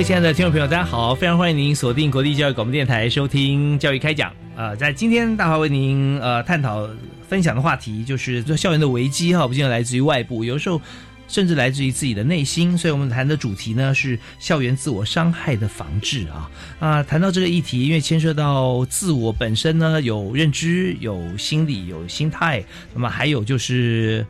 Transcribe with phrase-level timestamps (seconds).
[0.00, 1.14] 位亲爱的听众朋友，大家好！
[1.14, 4.30] 非常欢迎您锁定国立教育广播电台收听《教育开讲》。
[4.56, 6.88] 呃，在今天大华为您呃探讨
[7.28, 10.80] 分享的话题，就是校园的危机哈，不仅来自于外部，有时候
[11.28, 12.78] 甚至来自于自己的内心。
[12.78, 17.02] 所以我们谈的主题呢是校园自我伤害的防治啊啊！
[17.02, 22.64] 谈到这个议题，因为牵涉到自我本身呢，有认知、有心理、有心态，
[22.94, 24.26] 那么还有就是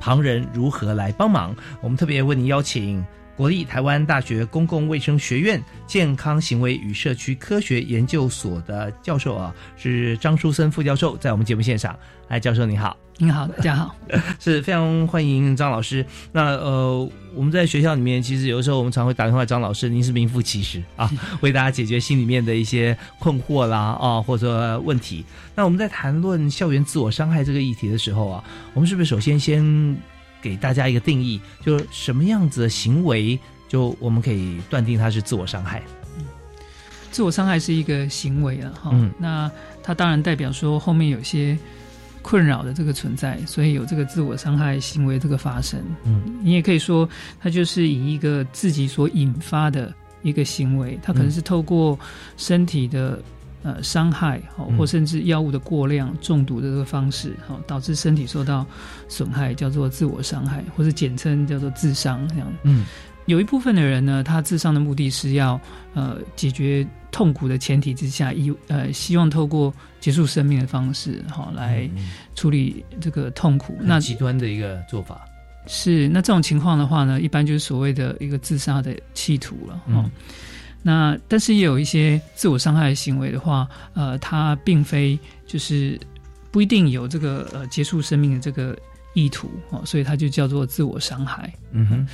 [0.00, 1.54] 旁人如何来帮忙。
[1.82, 3.04] 我们特别为您邀请。
[3.36, 11.98] 国立台湾大学公共卫生学院健康行为与社区科学研究所的教授啊，是张书森副教授，在我们节目现场。
[12.28, 13.94] 哎，教授你好，您好，大家好，
[14.40, 16.04] 是非常欢迎张老师。
[16.32, 21.10] 那呃，我们在学校里面，其实有的时候我们常会打电话张老师，您是名副其实啊，
[21.42, 25.24] 为大家解决心里面的一些困惑啦啊，或者问题。
[25.54, 29.96] 那我们在谈论校园自我伤害这个议题的时候啊，我们是不是首先先？
[30.44, 35.82] 给大家一个定义，就是什么样子的行为，就我们可以断定它是自我伤害。
[37.10, 39.50] 自我伤害是一个行为了哈，那
[39.82, 41.56] 它当然代表说后面有些
[42.20, 45.80] 困扰的这个存在，所以有这个自我伤害行为这个发生。
[46.04, 47.08] 嗯，你也可以说
[47.40, 49.90] 它就是以一个自己所引发的
[50.22, 51.98] 一个行为，它可能是透过
[52.36, 53.18] 身体的。
[53.64, 58.66] 呃，伤害哦，或甚至药物的过量中毒的这个方式，哈，导致身体受到
[59.08, 62.52] 损害，叫做自我伤害，或者简称叫做自伤这样。
[62.64, 62.84] 嗯，
[63.24, 65.58] 有一部分的人呢，他自伤的目的是要
[65.94, 71.88] 呃解决痛苦的前提之下，以呃希望透过结束生命的方式，哈，来
[72.34, 73.78] 处理这个痛苦。
[73.80, 75.24] 那极端的一个做法
[75.66, 80.04] 是，那这种情况的话呢，一般就是所谓的一个自杀的企图了，哈。
[80.86, 85.98] 那但是也有一些自我伤害的行为的话，呃，它并非就是
[86.50, 88.78] 不一定有这个呃结束生命的这个
[89.14, 91.50] 意图哦，所以它就叫做自我伤害。
[91.72, 92.06] 嗯哼。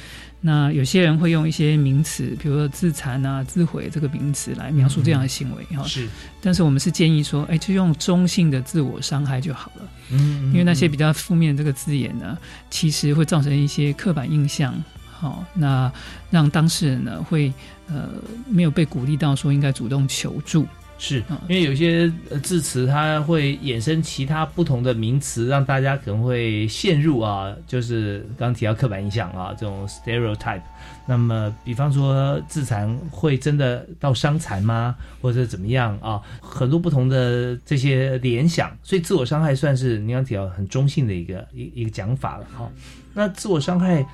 [0.42, 5.82] 那有些人会用一些名词，比如说自残啊、自毁这个名词来描述这样的行为哈。
[5.82, 6.08] 是。
[6.40, 9.82] 但是我们是建议说，哎，就用中性的自我伤害就好了。
[10.10, 10.46] 嗯。
[10.46, 12.38] 因为那些比较负面这个字眼呢，
[12.70, 14.72] 其实会造成一些刻板印象。
[15.10, 15.92] 好，那
[16.30, 17.52] 让当事人呢会
[17.92, 18.08] 呃
[18.48, 20.66] 没有被鼓励到说应该主动求助，
[21.02, 21.16] 是
[21.48, 22.08] 因为有些
[22.42, 30.60] 字词它会衍生其他不同的名词，让大家可能会陷入啊，就是刚提到刻板印象啊这种 stereotype。
[31.06, 34.94] 那么比方说自残会真的到伤残吗？
[35.22, 36.20] 或者怎么样啊？
[36.40, 42.70] 很多不同的这些联想，所以自我伤害算是你刚提到很中性的一个一一个讲法了哈。
[43.14, 44.06] 那自我伤害。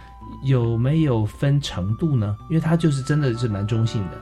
[0.45, 2.37] 有没有分程度呢？
[2.51, 4.19] 因为它就是真的是蛮中性的。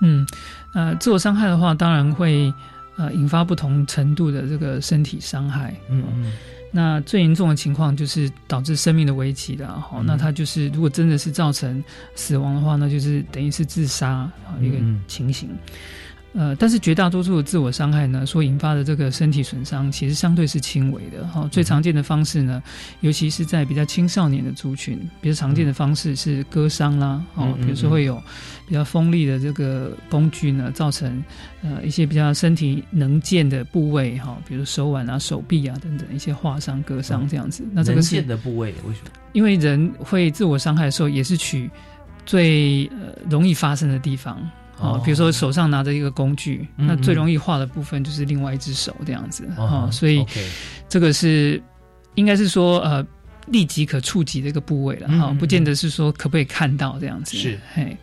[0.00, 0.26] 嗯，
[0.74, 2.52] 呃，自我伤害的话，当然会
[2.96, 5.74] 呃引发不同程度的这个身体伤害。
[5.88, 6.32] 嗯嗯。
[6.76, 10.02] 那最严重的情况就是导致生命的危机的哈。
[10.04, 11.82] 那它就是如果真的是造成
[12.16, 14.28] 死亡的话，那就是等于是自杀
[14.60, 14.76] 一个
[15.06, 15.48] 情形。
[16.36, 21.48] 呃，但是绝大多数的自我伤害呢，所引发的这个身体损伤，其实相对是轻微的哈。
[21.52, 22.60] 最常见的方式呢，
[23.02, 28.20] 尤其是在比较青少年的族群，比较常见的方式是割伤啦，哦，比如说会有
[28.66, 31.22] 比较锋利的这个工具呢，造成
[31.62, 37.64] 呃一些比较身体能见的部位哈，比如手腕啊、手臂啊等等一些划伤、割伤这样子。
[37.72, 39.10] 那这个是的部位为什么？
[39.34, 41.70] 因为人会自我伤害的时候，也是取
[42.26, 44.44] 最呃容易发生的地方。
[44.78, 50.26] 哦，比如说手上拿着一个工具，那最容易画的部分就是另外一只手这样子哦，所以
[50.88, 51.62] 这个是
[52.14, 53.06] 应该是说呃
[53.46, 57.58] 立即可触及的一个部位了哈，不见得是说可不可以看到这样子是。
[57.72, 57.96] 嘿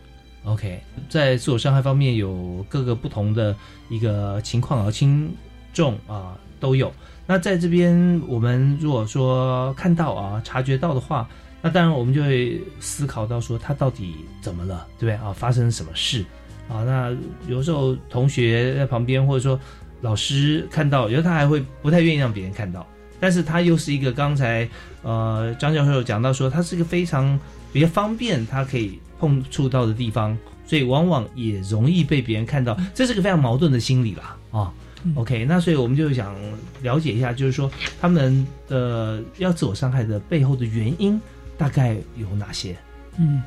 [0.44, 3.54] ，OK，在自我伤害方面有各个不同的
[3.88, 5.30] 一个情况啊轻
[5.72, 6.92] 重啊都有。
[7.26, 11.28] 那在这边，我们如果说看到啊、察觉到的话，
[11.62, 15.28] 那当然我们就会思考到说他到底怎么了，对不对？
[15.28, 15.32] 啊？
[15.32, 16.24] 发生什么事
[16.72, 16.84] 啊？
[16.84, 17.16] 那
[17.48, 19.58] 有时候同学在旁边，或者说
[20.00, 22.86] 老师看到，有时候他还会不太愿意让别人看到，
[23.20, 24.68] 但是他又是一个刚才
[25.02, 27.38] 呃张教授讲到说，他是一个非常
[27.72, 30.36] 比较方便，他可以碰触到的地方，
[30.66, 34.72] 所以往往也容易被别人看到，这是个非常矛盾的心理啦啊。
[35.16, 36.32] OK，那所以我们就想
[36.80, 37.68] 了解一下，就是说
[38.00, 41.20] 他们的要自我伤害的背后的原因
[41.58, 42.76] 大概有哪些？
[43.18, 43.42] 嗯，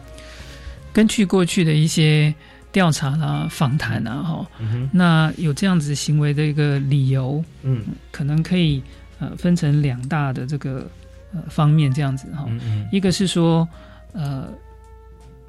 [0.92, 2.36] 根据过去的一些
[2.76, 7.82] 调查啦、访谈啊，哈、嗯那有这样子行为的一个理由，嗯。
[8.12, 8.84] 可能可以
[9.18, 10.86] 呃分成两大的这个
[11.34, 12.46] 呃方面这样子哈、
[12.92, 13.66] 一个是说
[14.12, 14.50] 呃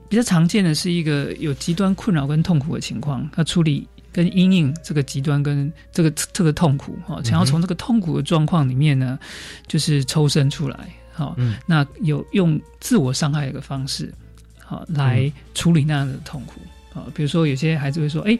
[0.08, 9.18] 比较常见的是一个有极端困扰跟痛苦的情况，他处理跟阴影这个极端跟这个这个痛苦哈，想要从这个痛苦的状况里面呢，
[9.66, 10.78] 就是抽身出来
[11.12, 11.34] 哈。
[11.38, 11.56] 嗯。
[11.66, 14.14] 那有用自我伤害的一个方式，
[14.64, 16.60] 好来处理那样的痛苦
[16.96, 17.06] 啊。
[17.14, 18.36] 比如说有些孩子会说，哎，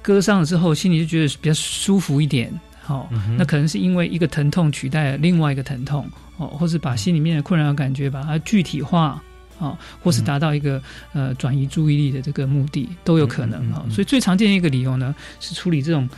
[0.00, 2.52] 割伤了之后，心里就觉得比较舒服一点。
[2.80, 9.22] 好、嗯那可能是因为一个疼痛取代了另外一个疼痛，哦，或是把心里面的困扰感觉把它具体化，
[9.58, 10.80] 哦，或是达到一个、
[11.12, 16.08] 呃转移注意力的这个目的，都有可能哈、嗯嗯嗯所以最常见的一个理由呢，是处理这种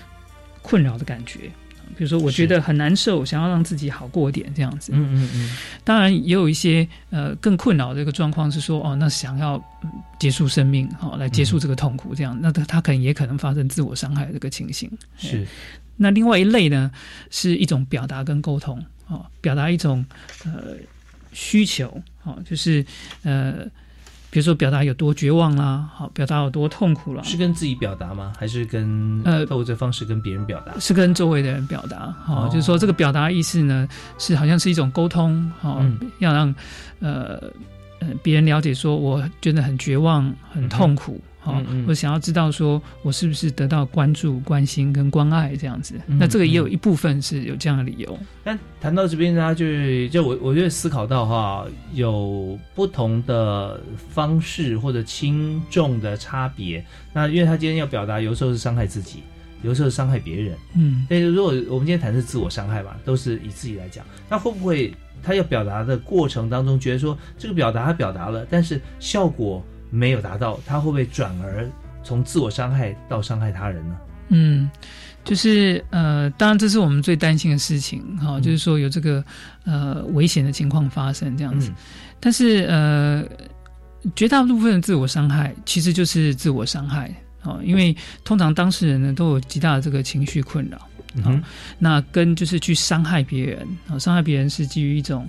[0.62, 1.50] 困扰的感觉。
[1.96, 4.92] 比如说，我觉得很难受，想要让自己好过一点，这样子。
[4.94, 9.90] 嗯嗯嗯当然，也有一些呃更困扰的一个状况是说，哦，那想要、嗯
[10.20, 14.90] 结束生命，好、来结束这个痛苦，这样，那他他可能也可能发生自我伤害的这个情形。
[15.16, 15.46] 是
[15.96, 16.90] 那另外一类呢，
[17.30, 20.04] 是一种表达跟沟通，哦，表达一种
[20.44, 20.74] 呃
[21.32, 22.84] 需求，哦，就是
[23.22, 23.66] 呃，
[24.30, 28.32] 比如说表达有多绝望啦，好、表达有多痛苦啦，是跟自己表达吗？
[28.38, 30.78] 还是跟呃透过这方式跟别人表达？
[30.78, 32.48] 是跟周围的人表达，好、哦。
[32.48, 33.88] 就是说这个表达意思呢，
[34.18, 35.98] 是好像是一种沟通，好、嗯。
[36.20, 36.54] 要让
[37.00, 37.40] 呃
[37.98, 45.94] 呃别人了解说，我觉得很绝望、很痛苦，好、嗯嗯我想要知道说我是不是得到关注、关心跟关爱这样子。
[46.06, 48.18] 嗯那这个也有一部分是有这样的理由。
[48.44, 56.84] 但谈到这边呢，就是就我我觉得思考到哈，有不同的方式或者轻重的差别。
[57.12, 59.22] 那因为他今天要表达，有时候是伤害自己，
[59.62, 60.56] 有时候是伤害别人。
[60.74, 64.92] 嗯但是如果我们今天谈是自我伤害嘛，都是以自己来讲，那会不会
[65.22, 71.68] 他要表达的过程当中，觉得说这个表达他表达了，但是效果没有达到，他会不会转而
[72.02, 73.96] 从自我伤害到伤害他人呢？
[74.28, 74.70] 嗯，
[75.24, 79.24] 就是呃，当然这是我们最担心的事情哈、嗯就是说有这个
[79.64, 81.70] 呃危险的情况发生这样子。
[81.70, 81.74] 嗯
[82.22, 83.24] 但是呃，
[84.14, 87.10] 绝大部分的自我伤害其实就是自我伤害
[87.42, 91.42] 哦，因为通常当事人呢都有极大的这个情绪困扰，嗯
[91.78, 95.26] 那跟就是去伤害别人啊、伤害别人是基于一种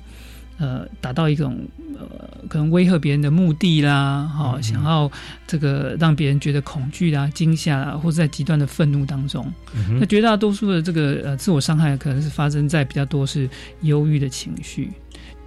[0.62, 1.58] 呃达到一种
[1.98, 2.08] 呃
[2.48, 5.12] 可能威吓别人的目的啦，哈、嗯嗯想要
[5.48, 9.52] 这个让别人觉得恐惧啦、惊吓啦，或者在极端的愤怒当中。
[9.76, 13.50] 嗯那绝大多数的这个呃自我伤害可能是发生在比较多是
[13.82, 14.92] 忧郁的情绪、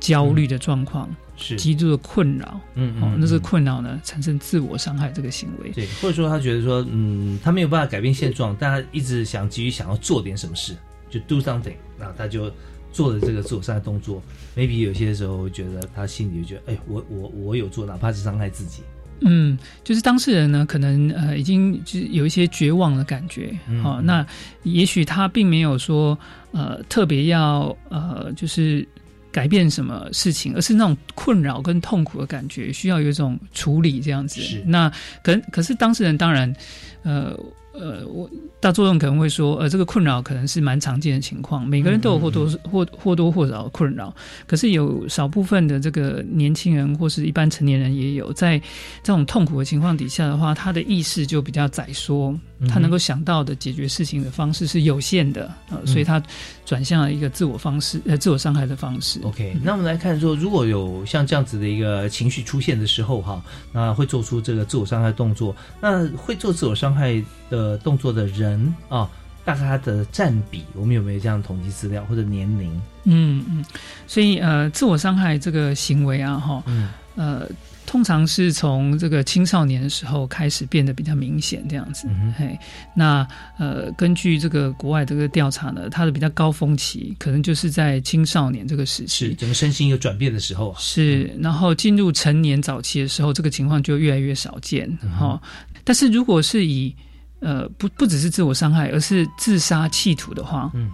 [0.00, 2.60] 焦虑的状况、是极度的困扰。
[2.74, 5.70] 嗯哦，那这个嗯困扰呢，产生自我伤害这个行为。
[5.70, 10.74] 对，或者说他觉得说，嗯，他没有办法改变现状，但他一直想急于想要做点什么事，
[11.10, 12.50] 就 do something，那他就
[12.94, 14.22] 做的这个自我伤害动作。
[14.56, 18.82] maybe 有些时候觉得他心里就觉得，哎，我我我有做，哪怕是伤害自己。
[19.20, 23.52] 嗯，就是当事人呢，可能呃已经就是有一些绝望的感觉。
[23.68, 24.24] 嗯哦，那
[24.62, 26.16] 也许他并没有说
[26.52, 28.86] 呃特别要呃就是
[29.32, 34.40] 改变什么事情，而是那种困扰跟痛苦的感觉，需要有一种处理这样子。
[34.40, 34.88] 是那
[35.22, 36.54] 可可是当事人当然
[37.02, 37.36] 呃。
[37.74, 44.14] 呃，我大作用可能会说，呃，这个困扰可能是蛮常见的情况，每个人都有或多或或多或少的困扰。
[44.46, 48.58] 可是有少部分的这个年轻人或是一般成年人也有，在
[49.02, 56.22] 这种痛苦的情况底下的话，他的意识就比较窄缩，嗯他能够想到的解决事情的方式是有限的，呃，所以他
[56.64, 59.20] 转向了一个自我方式，呃，自我伤害的方式。
[59.22, 63.42] OK，那我们来看说，如果有像这样子的一个情绪出现的时候，哈，
[63.72, 69.10] 那会做出这个自我伤害动作，那会做自我伤害的动作的人啊，
[69.44, 72.70] 大概他的占比，我们有没有这样统计资料或者年龄？
[73.04, 73.64] 嗯嗯，
[74.06, 77.46] 所以呃，自我伤害这个行为啊，哈，嗯呃，
[77.86, 82.08] 通常是从这个青少年的时候开始变得比较明显，这样子。
[82.10, 82.58] 嗯嘿，
[82.94, 83.26] 那
[83.58, 89.28] 呃，根据这个国外这个调查呢，它的比较高峰期可能就是在青少年这个时期。
[89.28, 90.76] 是整个身心有转变的时候啊。
[90.78, 95.40] 是，然后进入成年早期的时候，这个情况就越来越少见嗯哈、
[95.84, 96.94] 但是如果是以
[97.40, 100.90] 呃不不只是自我伤害，而是自杀企图的话，嗯，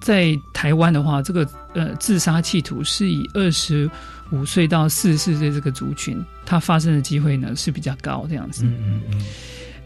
[0.00, 3.88] 在台湾的话，这个呃自杀企图是以二十
[4.32, 8.64] 五岁到四十四岁这个族群，它发生的机会呢是比较高这样子。
[8.64, 9.24] 嗯嗯嗯。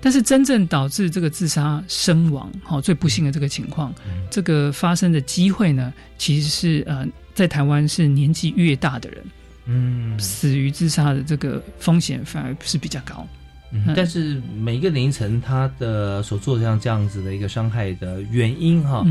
[0.00, 3.92] 但是真正导致这个自杀身亡，好最不幸的这个情况，
[4.30, 9.24] 这个发生的机会呢，其实是呃在台湾是年纪越大的人，
[9.64, 13.26] 嗯，死于自杀的这个风险反而是比较高。
[13.96, 19.04] 但是每一个年龄层，他的所做像这样子的一个伤害的原因，哈。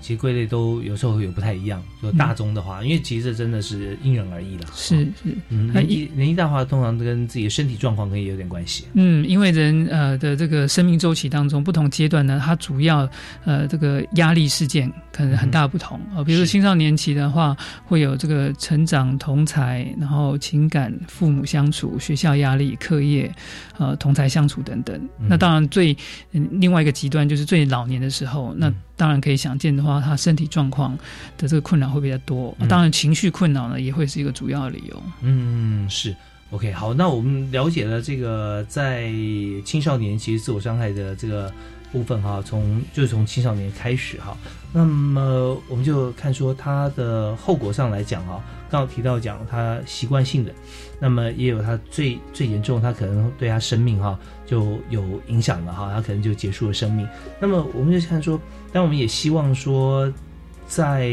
[0.00, 4.66] 其实归类都有时候有不太一样，就大宗的话，因为其实真的是因人而异啦。
[4.74, 8.84] 是是，年纪年纪大话，通常跟自己的身体状况可以有点关系。
[8.94, 13.08] 嗯，因为人呃的这个生命周期当中，不同阶段呢，它主要
[13.44, 16.22] 呃这个压力事件可能很大不同啊。
[16.24, 23.30] 比如说青少年期的话，会有这个成长、同才，然后情感、父母相处、学校压力、课业，
[23.78, 25.00] 呃同才相处等等。
[25.28, 25.96] 那当然最
[26.32, 28.72] 另外一个极端就是最老年的时候，那。
[28.98, 30.98] 当然可以想见的话，他身体状况
[31.38, 32.54] 的这个困扰会比较多。
[32.68, 35.02] 当然，情绪困扰呢也会是一个主要的理由。
[35.20, 36.14] 嗯，是
[36.50, 36.72] OK。
[36.72, 39.04] 好，那我们了解了这个在
[39.64, 41.50] 青少年其实自我伤害的这个
[41.92, 44.36] 部分哈，从就是从青少年开始哈。
[44.72, 50.52] 那么我们就看说他的后果上来讲哈，刚刚提到讲他习惯性的，
[51.00, 57.08] 那么也有他最最严重，他可能对他生命哈就有影响了哈，他可能就结束了生命。
[57.40, 58.40] 那么我们就看说。
[58.72, 60.12] 但我们也希望说，
[60.66, 61.10] 在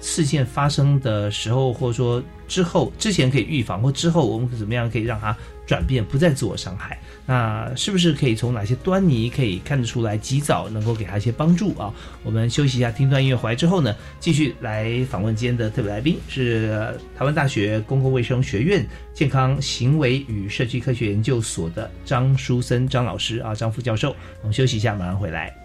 [0.00, 5.34] 事件发生的时候，或者说之后、之前可以预防，或之后我们怎么样可以让它
[5.66, 6.98] 转变，不再自我伤害？
[7.26, 11.90] 那是不是可以从哪些端倪可以看得出来，及早能够给他一些帮助啊？
[12.22, 24.14] 我们休息一下，听段音乐回来之后呢，继续来访问今天的特别来宾，是台湾大学公共卫生学院健康行为与社区科学研究所的张书森张老师啊，张副教授。
[24.42, 25.63] 我们休息一下，马上回来。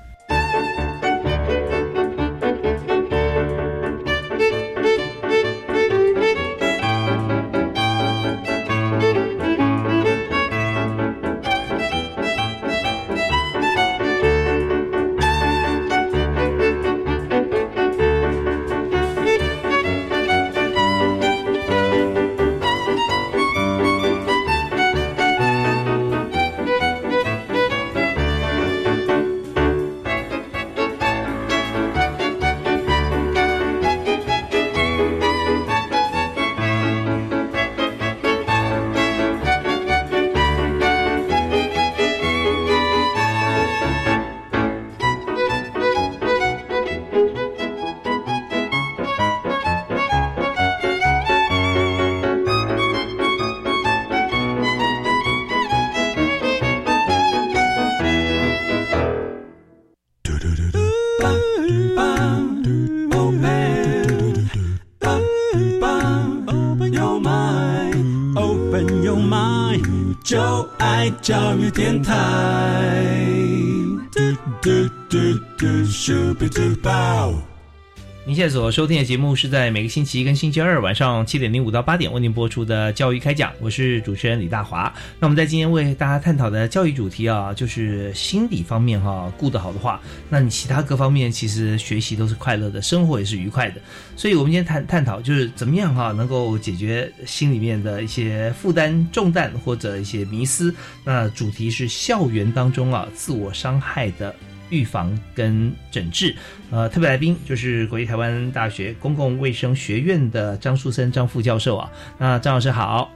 [78.40, 84.84] 现在所收听的节目是在每个星期一跟星期二晚上七点零五到八点为您播出的教育开讲，我是主持人李大华。
[85.20, 93.82] 那我们在今天为大家探讨的教育主题啊，就是心理方面哈，顾得好的话，那你其他各方面其实学习都是快乐的，生活也是愉快的。
[94.16, 100.74] 所以，我们今天探探讨就是怎么样哈，能够解决心里面的一些负担重担或者一些迷思。
[101.04, 104.34] 那主题是校园当中啊，自我伤害的。
[104.70, 106.36] 预防跟诊治，
[106.72, 111.92] 呃，特别来宾就是国立台湾大学公共卫生学院的张树森张副教授啊。
[112.18, 113.12] 那张老师好，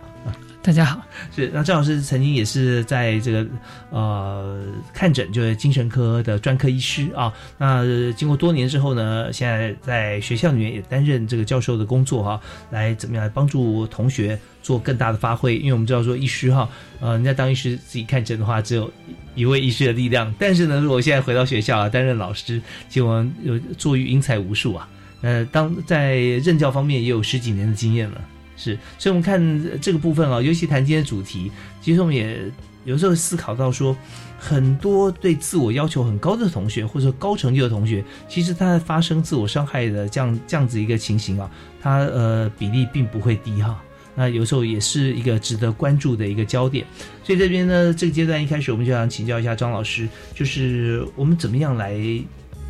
[0.64, 1.06] 大家好。
[1.36, 3.46] 是那张老师曾经也是在这个
[3.90, 7.32] 呃看诊，就是精神科的专科医师啊。
[7.58, 12.40] 那经过多年之后呢，现在在学校里面也担任这个教授的工作哈，
[12.72, 15.58] 来怎么样来帮助同学做更大的发挥？
[15.58, 16.70] 因为我们知道说医师哈，
[17.02, 18.92] 呃，人家当医师自己看诊的话，只有。
[19.36, 24.88] 一位医师的力量，但是呢，如果现在回到学校啊，担任老师，其实我们有坐育英才无数啊。
[25.22, 28.22] 呃，当在任教方面也有十几年的经验了，
[28.58, 28.78] 是。
[28.98, 32.40] 所以，我们看这个部分啊，尤其谈今天的主题，其实我们也
[32.86, 33.96] 有时候思考到说，
[34.38, 41.50] 很多对自我要求很高的同学，或者说高成就的同学，其实他在发生自我伤害的这样这样子一个情形啊，
[41.82, 43.82] 他呃比例并不会低哈。
[44.16, 46.86] 那有时候也是一个值得关注的一个焦点，
[47.24, 51.98] 所以这边呢，这个阶段一开始我们就想请教一下张老师，就是我们怎么样来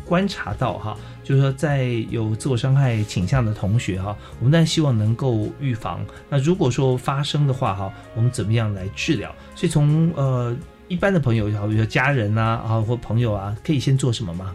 [0.06, 6.04] 观察到哈，就是说在有自我伤害倾向的同学哈，我们当然希望能够预防。
[6.28, 9.34] 那如果说发生的话哈，我们怎么样来治疗？
[9.56, 10.54] 所以从呃
[10.86, 14.54] 一般的朋友也好，比如说家人啊啊或朋友啊，可以先做什么吗？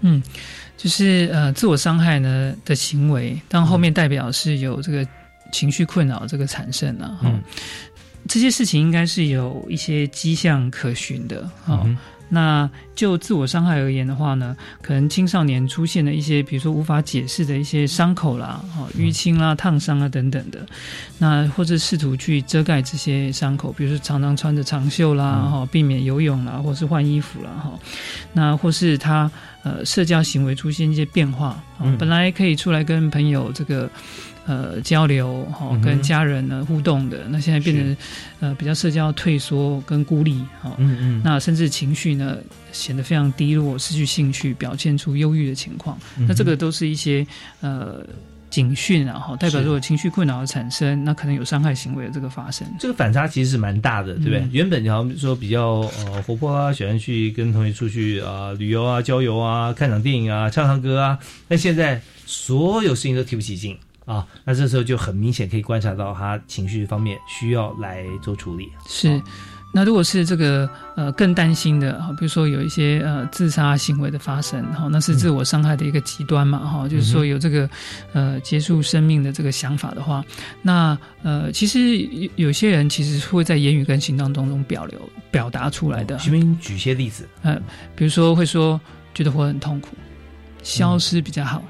[0.00, 0.20] 嗯，
[0.76, 5.06] 就是呃，自我伤害呢的行为，当后面代表是有这个
[5.52, 7.32] 情绪困扰这个产生了哈。
[8.28, 11.86] 这些事情应该是有一些迹象可循的哈。
[12.28, 20.66] 那就自我伤害而言的话呢，可能青少年出现的一些，比如说无法解释的一些伤口啦、哈淤青啦、烫伤啊等等的，
[21.18, 27.78] 那或者试图去遮盖这些伤口，比如说常常穿着长袖啦，哈，避免游泳啦，或是换衣服啦，哈，
[28.32, 29.30] 那或是他
[29.62, 31.62] 呃社交行为出现一些变化，
[31.98, 33.90] 本来可以出来跟朋友这个。
[34.44, 37.96] 呃，交流哈，跟家人呢互动的，那现在变成
[38.40, 42.38] 呃比较社交退缩跟孤立哈，嗯嗯，那甚至情绪呢
[42.72, 47.26] 显得非常低落，失去兴趣，表现出忧郁的情况，那这个都是一些
[47.60, 48.04] 呃
[48.50, 52.66] 警讯啊哈，代表如果情绪困扰的产生，那可能有伤害行为的这个发生。
[52.78, 54.48] 这个反差其实是蛮大的，对不对？
[54.50, 63.78] 原本好像说比较呃活泼啊，喜欢去跟同学出去啊旅游啊、郊游啊、看场电影啊、唱唱歌啊，那现在所有事情都提不起劲。
[64.04, 68.68] 啊，那这时候就很明显可以观察到他情绪方面需要来做处理。
[68.88, 69.22] 是，
[69.74, 77.68] 那如果是这个呃更担心的，哈，比如说有一些呃自杀行为的发生，哈，那是自我伤害的一个极端嘛，哈，就是说有这个
[78.12, 80.22] 呃结束生命的这个想法的话，
[80.60, 85.00] 那呃其实有有些人其实会在言语跟行动当中表流
[85.30, 86.18] 表达出来的。
[86.18, 87.58] 徐明举些例子，呃，
[87.96, 88.78] 比如说会说
[89.14, 89.96] 觉得活很痛苦，
[90.62, 91.62] 消失比较好，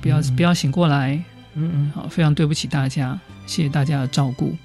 [0.00, 1.22] 不要不要醒过来。
[1.54, 4.56] 嗯嗯，好，非常对不起大家，谢谢大家的照顾。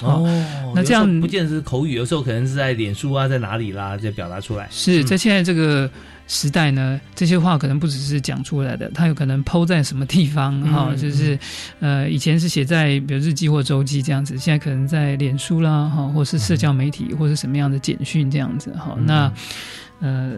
[0.00, 4.66] 哦，那这样不见得是口语，有时候可能是在脸书啊，在哪里啦，就表达出来。
[4.70, 5.88] 是在现在这个
[6.26, 11.38] 时代呢，这些话可能不只是讲出来的，它有可能抛在什么地方哈，就是
[11.78, 19.32] 呃，以前是写在比如日记或周记这样子，现在可能在脸书啦哈，或是社交媒体或是什么样的简讯这样子哈，那
[20.00, 20.32] 呃。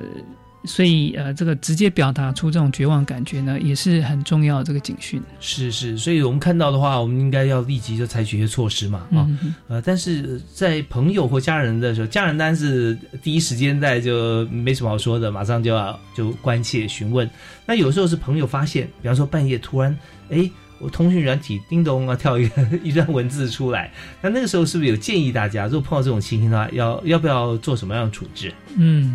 [0.66, 5.22] 所以，呃，这个直接表达出这种绝望感觉呢，也是很重要的这个警讯。
[5.38, 9.28] 是是，所以我们看到的话，我们应该要立即就采取一些措施嘛，啊，
[9.68, 17.28] 呃，但是在朋友或家人的时候，家人当然是第一时间在就没什么好说的，马上就要就关切询问。
[17.66, 19.94] 那有时候是朋友发现，比方说半夜突然，
[20.30, 28.50] 哎，我通讯软体叮咚啊跳一个一段文字出来，那那个时候是不是有建议大家，如果碰到这种情形的话，要要不要做什么样的处置？
[28.78, 29.14] 嗯。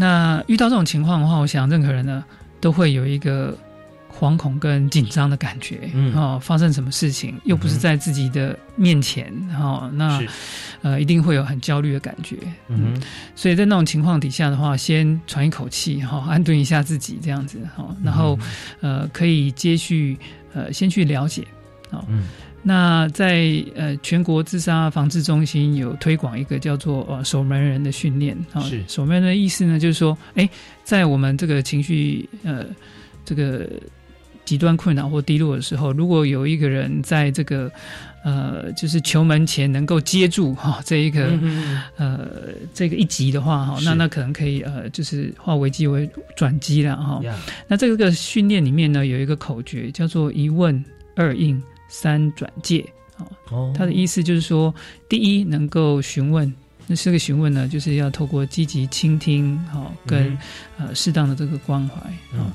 [0.00, 2.24] 那遇到这种情况的话，我想任何人呢
[2.58, 3.54] 都会有一个
[4.18, 10.22] 惶恐跟紧张的感觉，嗯，哦，发生什么事情又不是在自己的面前，哈，那
[10.80, 12.98] 呃一定会有很焦虑的感觉，嗯，
[13.36, 18.38] 所以在那种情况底下的话，先喘一口气，哈， 安顿一下自己，这样子，哈，然后
[18.80, 20.16] 呃可以接续
[20.54, 21.42] 呃先去了解，
[21.90, 22.24] 啊，嗯。
[22.62, 30.46] 那在呃全国自杀防治中心有推广一个叫做呃守门人的训练啊，是守门人的意思呢，就是说，哎，
[30.84, 32.66] 在我们这个情绪呃
[33.24, 33.66] 这个
[34.44, 37.72] 极端困扰或低落的时候，如果有一个人在这个
[38.22, 41.32] 呃就是球门前能够接住哈这一个
[41.96, 42.28] 呃
[42.74, 47.22] 这个一级的话哈，那那可能可以呃就是化危机为转机了哈。
[47.66, 50.84] 那这个训练里面呢有一个口诀叫做一问
[51.16, 51.58] 二应。
[51.90, 52.82] 三转介。
[53.18, 53.28] 啊，
[53.74, 54.74] 他的意思就是说，
[55.10, 56.50] 第一能够询问，
[56.86, 60.38] 那这个询问呢，就是要透过积极倾听，哈，跟
[60.78, 62.00] 呃适当的这个关怀
[62.38, 62.50] 啊。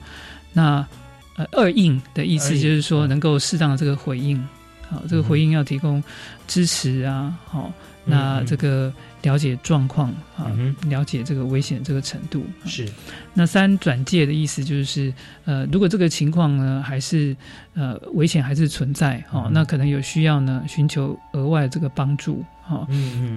[0.54, 0.88] 那
[1.36, 4.44] 呃二应的意思就是说，能够适当的这个回应，
[4.90, 6.04] 好，这个回应要提供
[6.48, 7.72] 支持啊，好，
[8.06, 8.92] 那这个。
[9.26, 12.88] 了解状况啊，了解这个危险这个程度是。
[13.36, 17.36] 那三转介的意思就是，呃，如果这个情况呢还是
[17.74, 22.44] 呃危险还是存在，哈，那可能有需要呢寻求额外这个帮助。
[22.68, 22.88] 好，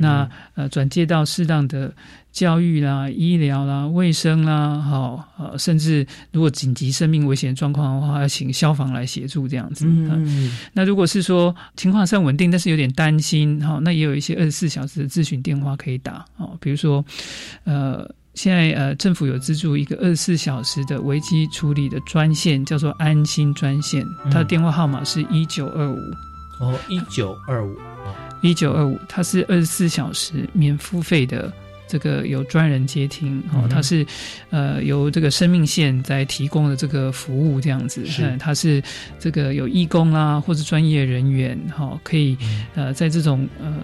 [0.00, 1.92] 那呃转介到适当的
[2.32, 9.84] 教育啦、医疗啦、卫生啦，好，呃，甚至如果紧急生命危险状况的话，要请消防来协助这样子。
[9.86, 17.04] 嗯，那如果是说情况算稳定，但是有点担心，哈，那也有一些二十四小时的咨询电话可以打，哦，比如说，
[17.64, 25.98] 呃，现在呃政府有资助一个二十四小时的危机处理的专线，叫做安心专线，它的电话号码是一九二五。
[26.60, 27.76] 哦，一九二五。
[28.40, 31.52] 一九二五，它是二十四小时免付费的，
[31.88, 34.06] 这个有专人接听哦，它是
[34.50, 38.80] 呃由这个生命线在提供的这个服务这样子，是它是
[39.18, 42.38] 这个有义工啦或者专业人员哈，可以
[42.76, 43.74] 呃在这种呃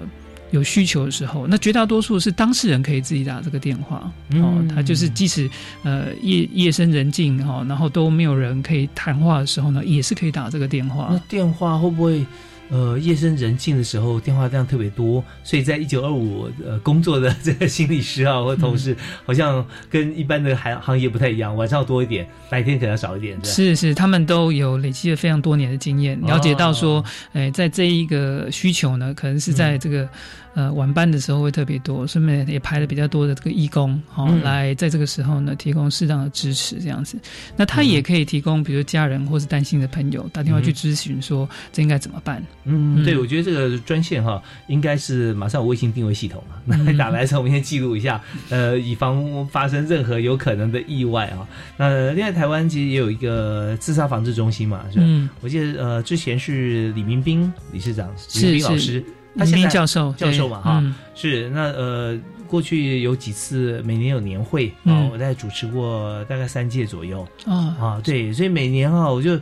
[0.55, 5.51] 有需求的时候，那绝大多数是当事人可以自己打这个电话哦，他就是即使
[5.83, 11.09] 呃夜夜深人静哈，然后都没有人可以谈话的时候呢，也是可以打这个电话。
[11.11, 12.25] 那电话会不会？
[12.71, 23.39] 呃，夜深人静的时候，电话量特别多，所以在一九二五呃工作的这个心理师啊或同事，好像跟一般的行行业不太一样，晚上多一点，白天可能少一点。
[23.45, 30.09] 是是，他们都有累积了非常多年的经验，了解到说，哎，在这一个需求呢，可能是在这个。
[30.55, 37.19] 呃，晚班的时候会特别多，顺便也排了比较多的这个义工，好来在这个时候呢提供适当的支持，这样子。
[37.57, 42.43] 那他也可以提供，比如家人或是担心的朋友打电话去咨询，说这应该怎么办？
[42.65, 51.47] 嗯，对，我觉得这个专线哈，应该是马上有卫星定位系统了，那打来的时候我们先记录一下， 呃，以防发生任何有可能的意外啊。
[51.77, 55.05] 那另外台湾其实也有一个自杀防治中心嘛，是吧？
[55.41, 59.05] 我记得呃之前是李明斌理事长，李明斌老师。
[59.37, 69.39] 他现在教授教授嘛哈是那呃过去有几次每年有年会啊我在主持过大概三届左右啊啊对所以每年哈我就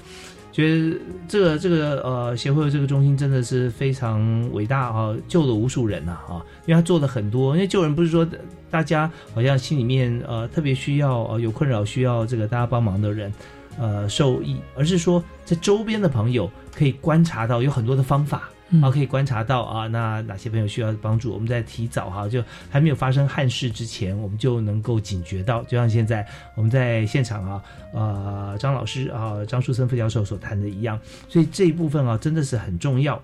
[0.51, 0.97] 觉得
[1.29, 8.27] 这个这个呃协会的这个中心真的是非常伟大啊救了无数人呐啊因为他做了很多因为救人不是说
[8.71, 13.33] 大家好像心里面呃特别需要呃有困扰需要这个大家帮忙的人
[13.79, 18.52] 呃受益而是说在周边的朋友可以观察到有很多的方法。
[18.81, 21.33] 好，可以观察到啊，那哪些朋友需要帮助？
[21.33, 25.63] 我们在提早哈，就还没有发生憾事之前，我们就能够警觉到。
[25.65, 33.21] 就像现在我们在现场啊，呃，张老师啊，张树森副教授所谈的一样，所以这一部分啊，真的是很重要。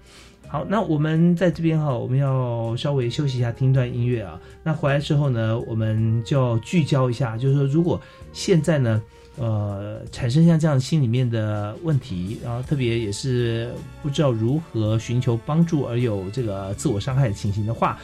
[0.46, 4.38] 好，那我们在这边哈，我们要稍微休息一下，听段音乐啊。
[4.62, 8.00] 那回来之后呢，我们就要聚焦一下，就是说，如果
[8.32, 9.02] 现在呢。
[9.38, 13.72] 呃，产生像这样心里面的问题，然后特别也是
[14.02, 17.98] 不知道如何寻求帮助而有这个自我伤害的情形的话，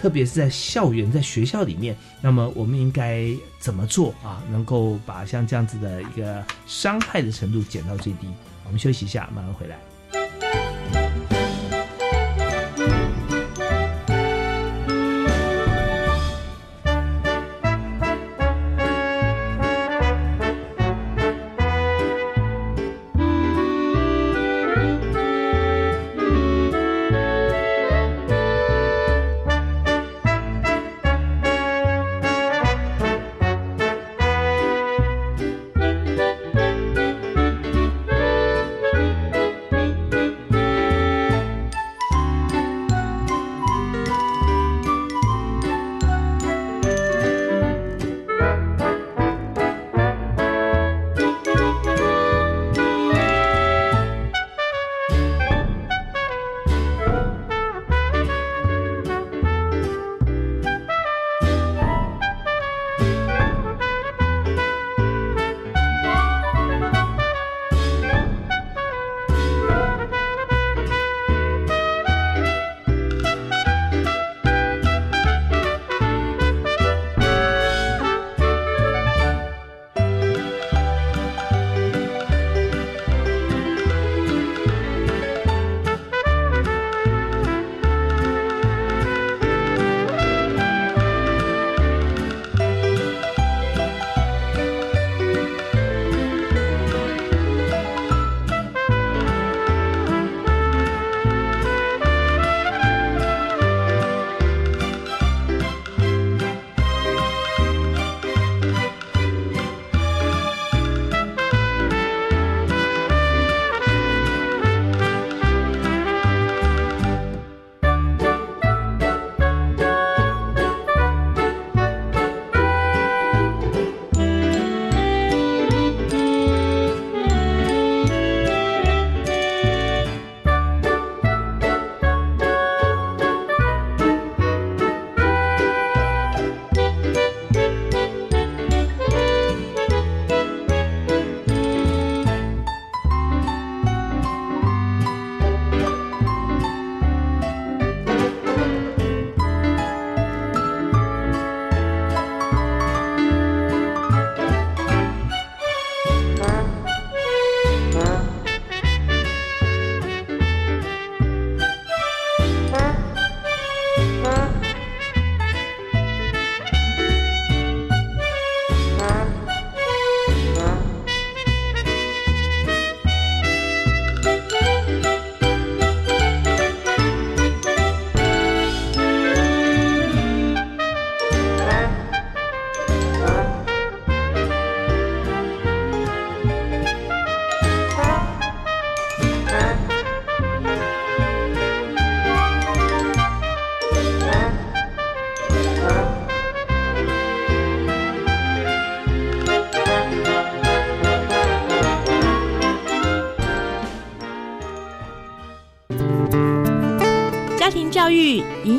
[0.00, 3.28] 特别是在校园、在学校里面，那么我们应该
[3.60, 4.42] 怎么做啊？
[4.50, 8.26] 能够把像这样子的一个伤害的程度减到最低？
[8.66, 9.78] 我们休息一下，马上回来。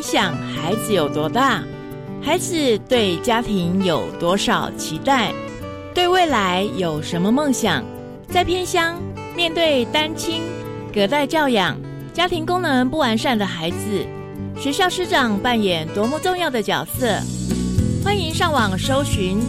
[0.06, 1.64] 想孩子有多大？
[2.22, 5.34] 孩子对家庭有多少期待？
[5.96, 7.84] 对未来有什么梦想？
[8.30, 9.02] 在偏乡，
[9.36, 10.44] 面对单亲、
[10.94, 11.76] 隔代教养、
[12.14, 14.06] 家庭功能不完善的孩子，
[14.60, 17.20] 学校师长扮演多么重要的角色？
[18.04, 19.40] 欢迎上网搜寻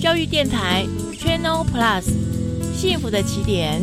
[0.00, 2.06] 教育电台 Channel Plus，
[2.74, 3.82] 幸福的起点。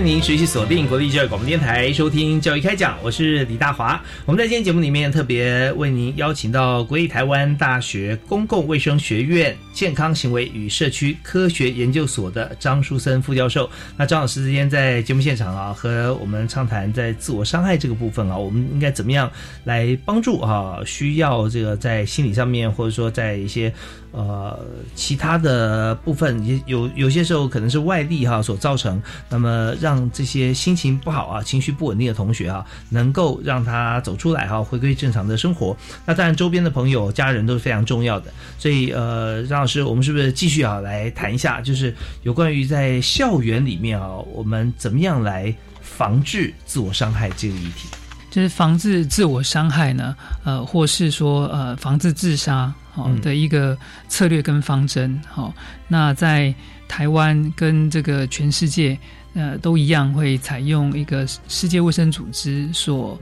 [0.00, 4.02] 迎您持续锁定国立教育广播电台，收听教育开讲，我是李大华。
[4.24, 13.68] 我们在今天节目里面特别为您邀请到国立台湾大学公共卫生学院健康行为与社区科学研究所的张书森副教授。
[13.96, 19.30] 那张老师今天在节目现场啊，和我们畅谈在自我伤害这个部分啊，我们应该怎么样
[19.64, 20.78] 来帮助啊？
[20.84, 23.72] 需要这个在心理上面，或者说在一些。
[24.12, 24.58] 呃，
[24.96, 35.76] 其他的部分也有，有些时候可能是外力哈所造成，那么让这些心情不好啊、情绪不稳定的同学啊，能够让他走出来哈，回归正常的生活。
[36.04, 38.32] 那当然，周边的朋友、家人都是非常重要的。
[38.58, 47.88] 所以，呃，张老师，我们是不是继续啊来谈一下，就是有关于在校园里面啊，我们怎么样来防治自我伤害这个议题？
[48.30, 52.72] 就是防治自我伤害呢，呃，或是说呃，防治自杀。
[52.92, 53.78] 好的一个
[54.08, 55.54] 策略跟方针，好，
[55.86, 56.52] 那在
[56.88, 58.98] 台湾跟这个全世界，
[59.32, 63.16] 呃，都一样会采用一个世界卫生组织所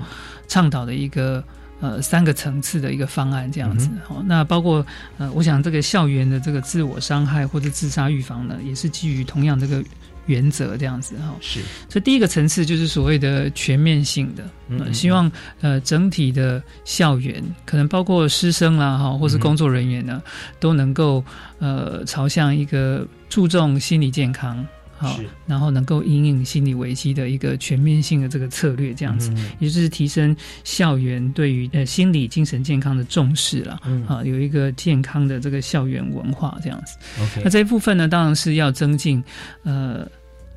[0.49, 1.45] 倡导的一个
[1.81, 3.89] 呃三个层次的一个方案，这样子。
[4.05, 4.85] 好，那包括
[5.19, 9.83] 呃，我想这个校园的这个自我伤害或者自杀预防呢，也是基于同样这个。
[10.29, 11.61] 原则这样子哈，是。
[11.89, 20.23] 所以第一个层次就是所谓的全面性的，嗯，希望呃整体的校园，可能包括师生啦哈，或是工作人员呢，
[20.61, 21.25] 都能够
[21.61, 24.63] 呃朝向一个注重心理健康，
[24.99, 36.99] 好，然后能够引领心理危机的一个全面性的这个策略这样子，也就是提升校园对于呃心理精神健康的重视了，啊，有一个健康的这个校园文化这样子。
[37.23, 39.25] OK，那这一部分呢，当然是要增进
[39.63, 40.07] 呃。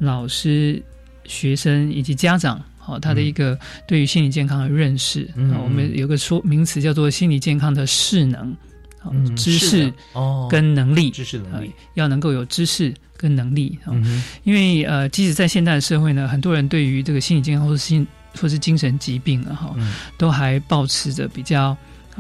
[0.03, 0.81] 老师、
[1.25, 3.55] 学生以及家长，好，他的一个
[3.87, 5.25] 对于心理健康的认识。
[5.53, 8.51] 啊，我们有个说名词叫做心理健康的势能，
[8.97, 13.93] 好，知识哦跟能力，知识能力要能够有知识跟能力啊。
[14.43, 18.05] 因为呃，即使在现代的社会呢，很多人对于这个心理健康或是心
[18.41, 19.75] 或是精神疾病啊，哈，
[20.17, 21.77] 都还保持着比较。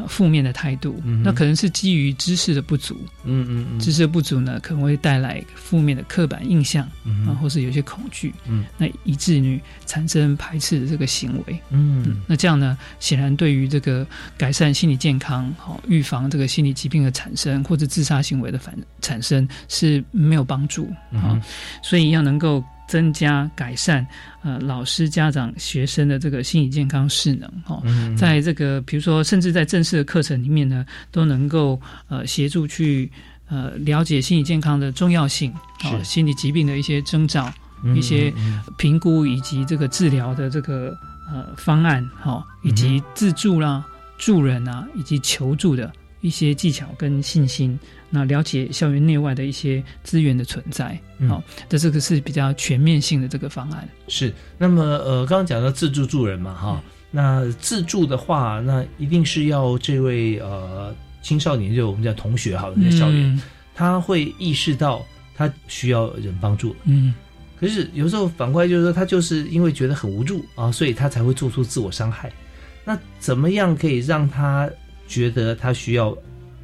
[0.07, 2.99] 负面的态度，那可能是基于知识的不足。
[3.23, 6.85] 嗯嗯嗯，知识的不足呢，可能会带来负面的刻板印象，
[7.27, 11.59] 啊，或是有些恐惧，嗯，那以至于产生排斥的这个行为。
[11.69, 14.05] 嗯，那这样呢，显然对于这个
[14.37, 20.91] 改善心理健康、好预防这个心理疾病的产生或者自杀行为的反产生是没有帮助。
[21.11, 21.39] 啊，
[21.83, 22.63] 所以要能够。
[22.91, 24.05] 增加改善，
[24.43, 27.81] 呃，老师、家长、学生的这个心理健康势能，哈，
[28.17, 33.09] 在这个比如说，甚至在正式的课程里面呢，都能够呃协助去
[33.47, 35.53] 呃了解心理健康的重要性，
[35.85, 37.49] 哦，心理疾病的一些征兆、
[37.95, 38.33] 一些
[38.77, 40.93] 评估以及这个治疗的这个
[41.31, 43.81] 呃方案，哈，以及自助啦、
[44.17, 45.89] 助人啊，以及求助的
[46.21, 47.77] 一些技巧跟信心。
[48.13, 53.87] 那了解校园内外的一些资源的存在，好，这这个是比较全面性的这个方案。
[54.09, 63.41] 是，那么呃，刚刚讲到自助助人嘛，哈，那自助的话，那一定是要这位呃青少年，就我们叫同学，好在校园，
[63.73, 65.01] 他会意识到
[65.33, 67.13] 他需要人帮助，嗯，
[67.57, 72.29] 可是有时候反过来就是说，他就是因为觉得很无助啊，所以他才会做出自我伤害。
[72.83, 74.69] 那怎么样可以让他
[75.11, 76.15] 觉得他需要？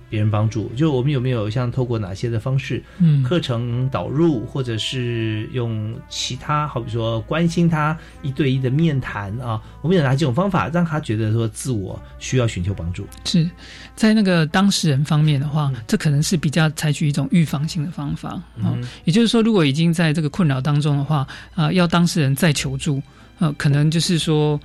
[0.10, 13.05] 别人帮助，就我们有没有像透过哪些的方式，嗯，课程导入，或者是用其他，好比说关心他一对一的面谈啊，我们有哪几种方法让他觉得说自我需要寻求帮助？
[13.25, 13.49] 是
[13.97, 18.29] 在那个当事人方面的话，这可能是比较采取一种预防性的方法
[18.63, 23.03] 啊，也就是说，如果已经在这个困扰当中的话，啊，要当事人再求助，
[23.39, 24.57] 呃，可能就是说。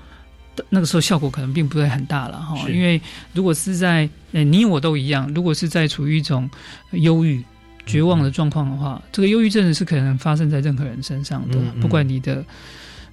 [0.69, 3.01] 那个时候效果可能并不会很大了哈，因为
[3.33, 6.49] 如果是在呃你我都一样，如果是在处于一种
[6.93, 7.43] 忧郁、
[7.87, 12.45] 绝望的状况的话，这个忧郁症是可能发生在任何人身上的，不管你的。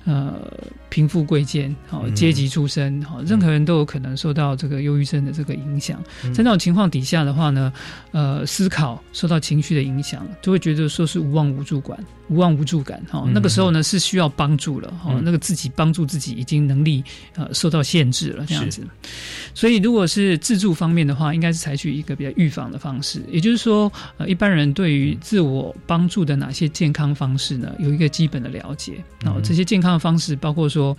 [0.05, 0.33] 呃，
[0.87, 6.01] 贫富贵贱，好阶级出身，好，任何人都有可能受到这个忧郁症的这个影响。
[6.33, 7.71] 在那种情况底下的话呢，
[8.11, 11.97] 呃，思考受到情绪的影响，就会觉得说是无望无助感，
[12.29, 12.99] 无望无助感。
[13.07, 14.91] 哈，那个时候呢是需要帮助了。
[15.03, 17.03] 哈，那个自己帮助自己已经能力
[17.35, 18.81] 呃受到限制了，这样子。
[19.53, 23.21] 所以如果是自助方面的话，应该是采取一个比较预防的方式。
[23.29, 28.93] 也就是说，呃，一般人对于自我帮助的哪些健康方式呢，有一个基本的了解。
[29.23, 29.99] 然后这些健康的。
[29.99, 30.97] 方式包括说，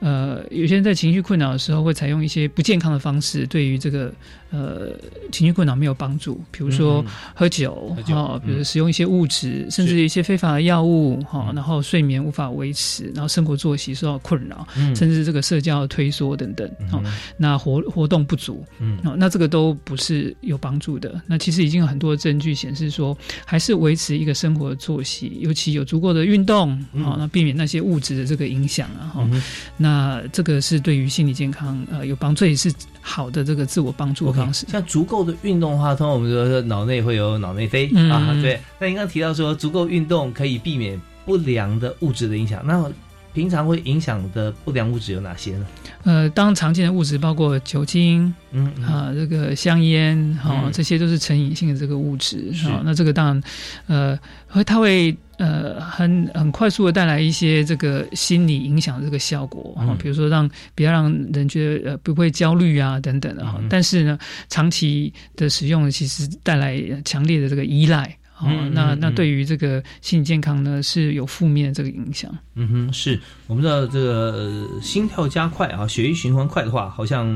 [0.00, 4.12] 呃，有些人在情绪困扰的时候会采用一些不健康的方式，对于这个
[4.50, 4.90] 呃
[5.30, 6.34] 情绪困扰没有帮助。
[6.50, 17.02] 比如说喝酒，哦，比如使用一些物质，甚至一些非法的药物，哈，然后睡眠无法维持，然后生活作息受到困扰，甚至这个社交推缩等等，哦，
[17.36, 21.20] 那活活动不足，嗯，那这个都不是有帮助的。
[21.26, 29.30] 那其实已经有很多证据显示说，还是维持一个生活作息，尤其有足够的运动，好，那避免那些物质的这个影响啊，哈，
[29.76, 32.72] 那这个是对于心理健康呃有帮助，也是
[33.10, 34.64] 好的这个自我帮助的方式。
[34.68, 38.60] 像足够的运动的话，通常我们说脑内会有脑内啡啊，对。
[38.78, 42.88] 那您刚提到说足够运动可以避免不良的物质的影响，那
[43.34, 45.66] 平常会影响的不良物质有哪些呢？
[46.04, 52.52] 呃，当常见的物质包括酒精，嗯啊，这个香烟，哈，这些都是成瘾性的这个物质。
[52.62, 53.42] 好，那这个当然，
[53.88, 54.18] 呃，
[54.48, 55.16] 会它会。
[55.40, 64.18] 呃，很很快速的带来一些这个心理影响的这个效果哈，比如说让比较让人觉得呃不会焦虑啊等等的哈，但是呢，
[64.50, 72.30] 长期的使用其实带来强烈的这个依赖哦，那那对于这个心理健康呢是有负面的这个影响。
[72.54, 77.26] 嗯哼，是我们的这个心跳加快啊，血液循环快的话，好像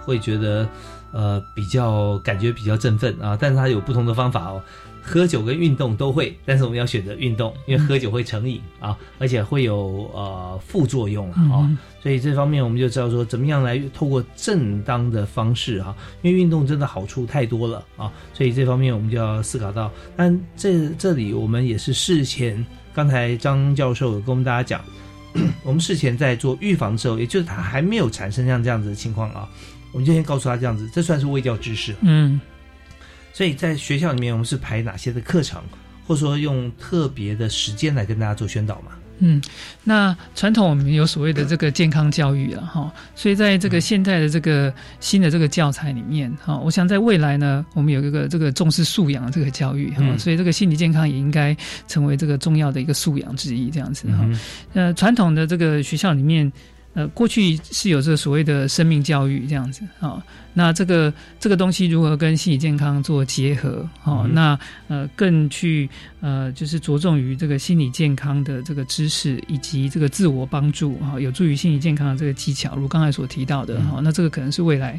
[0.00, 0.68] 会觉得
[1.12, 4.60] 呃比较感觉比较振奋啊，但是它有不同的方法哦。
[5.02, 11.68] 喝酒跟运动都会，但是我们要选择运动，因为喝酒会成瘾啊，而且会有呃副作用啊，
[12.00, 19.90] 所以这方面我们就知道说怎么样来透过正当的方式哈，因为运动真的好处太多了啊，所以这方面我们就要思考到。
[20.16, 22.64] 但这这里我们也是事前，
[22.94, 24.84] 刚才张教授有跟我们大家讲，
[25.64, 29.48] 我们事前在做预防的时候，也就是他还没有产生像这样子的情况啊，
[29.90, 32.40] 我们就先告诉他这样子，这算是卫教知识，嗯。
[33.32, 35.62] 所以在学校里面，我们是排哪些的课程，
[36.06, 38.92] 或者说用特别的时间来跟大家做宣导吗？
[39.24, 39.40] 嗯，
[39.84, 51.56] 那传统我们有所谓的这个健康教育了哈，所以在这个现在的这个新的这个教材里面哈，我想在未来呢，我们有一个这个重视素养的这个教育哈，所以这个心理健康也应该
[51.86, 54.28] 成为这个重要的一个素养之一这样子哈。
[54.72, 56.52] 呃，传统的这个学校里面。
[56.94, 60.22] 呃，过去是有这个所谓的生命教育这样子啊，
[60.54, 63.88] 那这个这个东西如何跟心理健康做结合？
[64.04, 65.88] 哦，那呃，更去
[66.22, 74.98] 呃，就是着重于这个心理健康的这个知识以及这个自我帮助哈，有助于心理健康的这个技巧，如刚才所提到的哈，那这个可能是未来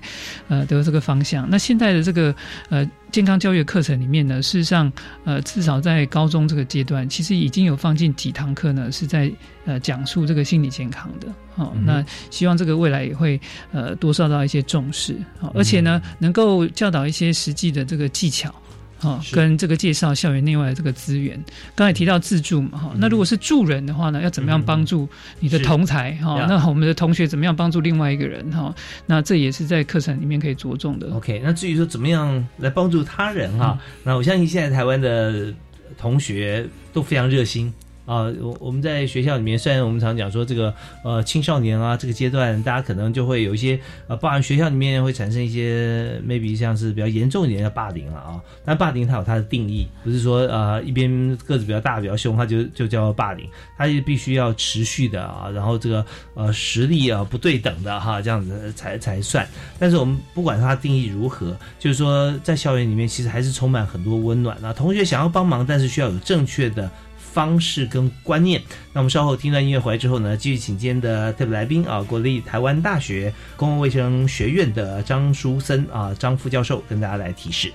[0.49, 1.49] 呃的这个方向。
[1.49, 2.36] 那现在的这个
[2.69, 2.88] 呃。
[3.13, 4.91] 健康教育课程里面呢，事实上，
[5.24, 9.32] 呃，至少在高中这个阶段，其实已经有放进几堂课呢，是在
[9.65, 11.28] 呃讲述这个心理健康的。
[11.55, 13.39] 好，那希望这个未来也会
[13.71, 15.15] 呃多受到一些重视。
[15.39, 18.51] 好，而且呢，能够教导一些实际的这个技巧。
[19.03, 21.37] 哈，跟这个介绍校园内外的这个资源，
[21.75, 25.07] 刚才提到自助嘛，哈，那如果是助人的话呢，要怎么样帮助
[25.39, 26.13] 你的同才？
[26.23, 28.49] 哈，那我们的同学怎么样帮助另外一个人？
[28.51, 28.73] 哈，
[29.05, 31.11] 那这也是在课程里面可以着重的。
[31.13, 35.53] OK，那至于说怎么样来帮助他人哈，那我相信现在台湾的
[35.97, 37.73] 同学都非常热心。
[38.05, 40.73] 啊，我我们在学校里面，虽然我们常讲说这个
[41.05, 48.41] 呃青少年啊这个阶段，大家可能就会有一些呃，包含学校里面会产生一些 maybe 像是比较严重一点的霸凌了啊。
[48.65, 51.09] 但霸凌它有它的定义，不是说呃一边
[51.45, 53.47] 个子比较大比较凶，它就就叫霸凌，
[53.77, 59.47] 它也必须要持续的啊，然后这个呃实力啊不对等的哈，这样子才才算。
[59.79, 64.73] 但是我们不管它定义如何，就是说在校园里面其实还是充满很多温暖啊。
[64.73, 66.91] 同学想要帮忙，但是需要有正确的。
[67.34, 68.61] 方式跟观念，
[68.93, 77.73] 那我们稍后听段音乐回来之后呢，继续请今天的特别来宾啊，国立台湾大学公共卫生学院的张书森啊，张副教授跟大家来提示。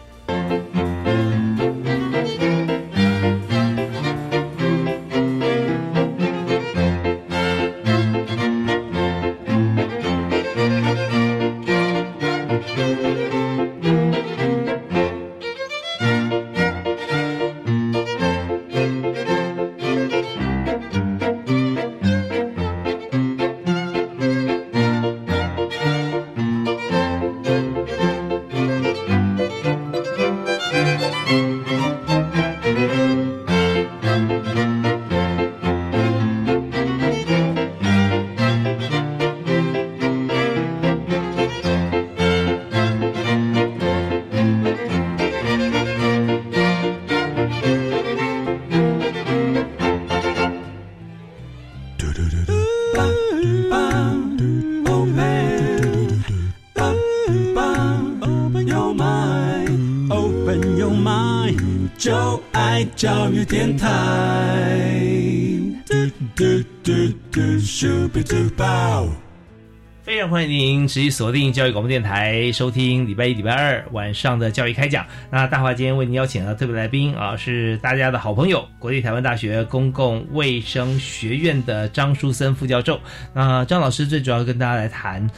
[70.88, 75.06] 持续锁定教育广播电台，收听礼拜一、礼拜二晚上的教育开讲。
[75.30, 82.98] 那大华今天为您邀请的特别来宾啊，是大家的好朋友，国立台湾大学公共卫生学院的张书森副教授。
[83.34, 85.28] 那张老师最主要跟大家来谈，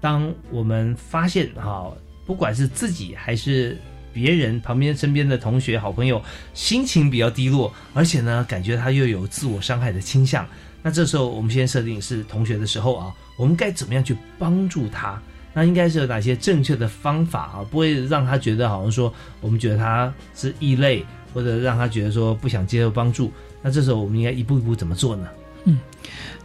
[0.00, 1.92] 当我们发现哈，
[2.24, 3.76] 不管是自己还是
[4.12, 6.22] 别人旁边身边的同学、好朋友，
[6.54, 10.48] 心情比较低落，而且呢，感觉他又有自我伤害的倾向。
[10.86, 15.18] 那这时候，我们先设定是同学的时候啊，我们该怎么样去帮助他？
[15.54, 17.64] 那应该是有哪些正确的方法啊？
[17.70, 19.10] 不会让他觉得好像说
[19.40, 23.32] 我们觉得他是异类，或者让他觉得说不想接受帮助。
[23.62, 25.26] 那这时候我们应该一步一步怎么做呢？
[25.64, 25.78] 嗯，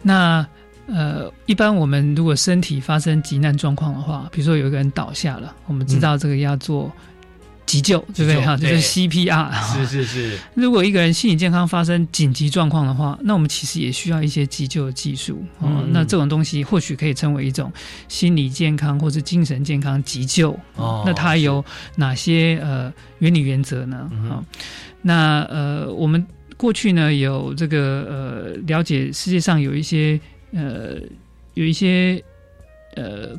[0.00, 0.46] 那
[0.86, 6.90] 呃，一般我们如果身体发生急难状况的话，比如说有一个人倒下了，我们知道这个要做。
[7.70, 8.56] 急救对不对哈？
[8.56, 9.52] 就是 CPR。
[9.72, 10.36] 是是是。
[10.54, 15.84] 如果一个人心理健康发生紧急状况的话，那我们其实也需要一些急救的技术哦。
[15.92, 17.72] 那这种东西或许可以称为一种
[18.08, 21.04] 心理健康或者精神健康急救哦。
[21.06, 21.64] 那它有
[21.94, 24.10] 哪些呃原理原则呢？
[24.28, 24.44] 好，
[25.00, 27.78] 那呃我们过去呢有这个
[28.10, 30.18] 呃了解世界上有一些
[30.52, 30.96] 呃
[31.54, 32.20] 有一些
[32.96, 33.38] 呃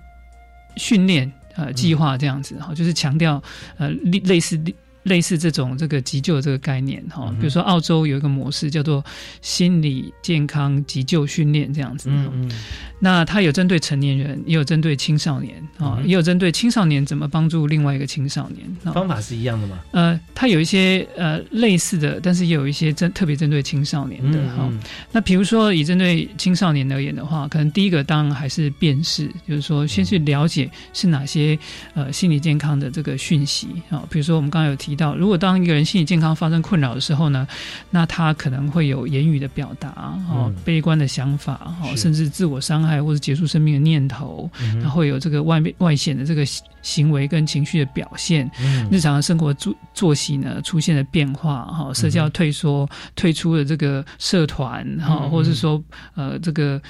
[0.78, 1.30] 训练。
[1.56, 3.42] 呃，计划这样子哈，就是强调
[3.78, 4.60] 呃类类似。
[5.04, 9.04] 类似这种这个急救这个概念哈，比如说澳洲有一个模式叫做
[9.42, 12.10] 心理健康急救训练这样子。
[12.12, 12.52] 嗯嗯。
[13.00, 18.94] 那它有针对成年人，也有针对青少年啊，也有针对青少年怎么帮助另外一个青少年。
[18.94, 19.80] 方法是一样的吗？
[19.90, 24.72] 呃，它有一些呃类似的，但是也有一些针特别针对青少年的哈。
[25.12, 31.58] 那比如说以针对青少年而言的话，可能第一个当然还是辨识，就是说先去了解是哪些
[31.96, 34.04] 呃心理健康的这个讯息啊。
[34.12, 34.91] 比如说我们刚刚有提。
[34.92, 37.48] 提到，如果当一个人心理健康发生困扰的时候呢，
[37.90, 44.50] 那他可能会有言语的表达，哦，悲观的想法，哦，甚至自我伤害或者结束生命的念头，
[44.84, 46.44] 他会有这个外外显的这个
[46.82, 48.50] 行为跟情绪的表现，
[48.92, 55.82] 日常的生活作作息呢出现了变化，哈，社交退缩，退出了这个社团，哈，或者是说，
[56.16, 56.82] 呃，这个，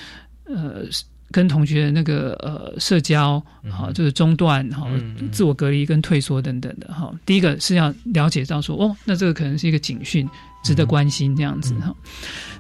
[0.45, 0.86] 呃。
[1.32, 4.86] 跟同学的那个呃社交，好，就是中断，哈，
[5.32, 7.12] 自我隔离跟退缩等等的，哈。
[7.26, 10.30] 第一个是要了解到说，哦，那这个可能是一个警讯，
[10.64, 11.96] 值得关心这样子哈。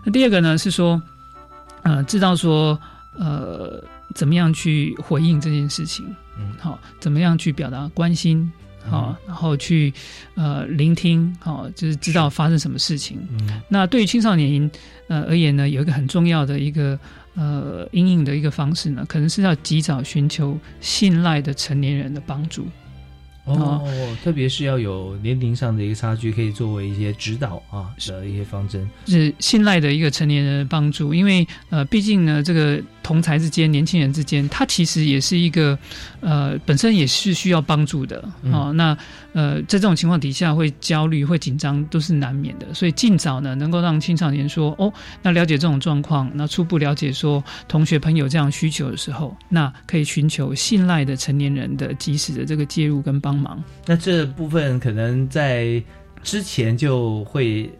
[0.03, 0.99] 那第二个呢是说，
[1.83, 2.79] 呃，知道说，
[3.19, 3.83] 呃，
[4.15, 6.05] 怎么样去回应这件事情，
[6.39, 8.51] 嗯，好，怎么样去表达关心，
[8.89, 9.93] 好，然后去
[10.35, 13.19] 呃聆听，好，就是知道发生什么事情。
[13.67, 14.71] 那对于青少年
[15.07, 16.97] 呃而言呢，有一个很重要的一个。
[17.35, 22.67] 呃，阴影的一个方式呢，可能是要及早寻求信赖的成年人的帮助。
[23.45, 23.83] 哦，
[24.23, 31.11] 特别是要有年龄上的一个差距，可以作为一些指导啊的一些方针，是信赖的一个成年人的帮助。
[31.11, 35.75] 因为呃，毕竟呢，这个同才之间、年轻人之间，他其实也是一个
[36.19, 38.71] 呃，本身也是需要帮助的啊。
[38.71, 38.95] 那
[39.33, 42.71] 呃，在这种情况底下，会焦虑、会紧张，都是难免的。
[42.75, 44.93] 所以尽早呢，能够让青少年说哦，
[45.23, 53.31] 那了解这种状况，那初步了解说同学朋友这样需求的时候，那可以寻求信赖的成年人的及时的这个介入跟帮。
[53.31, 55.81] 帮忙，那这部分可能在
[56.21, 57.71] 之前就会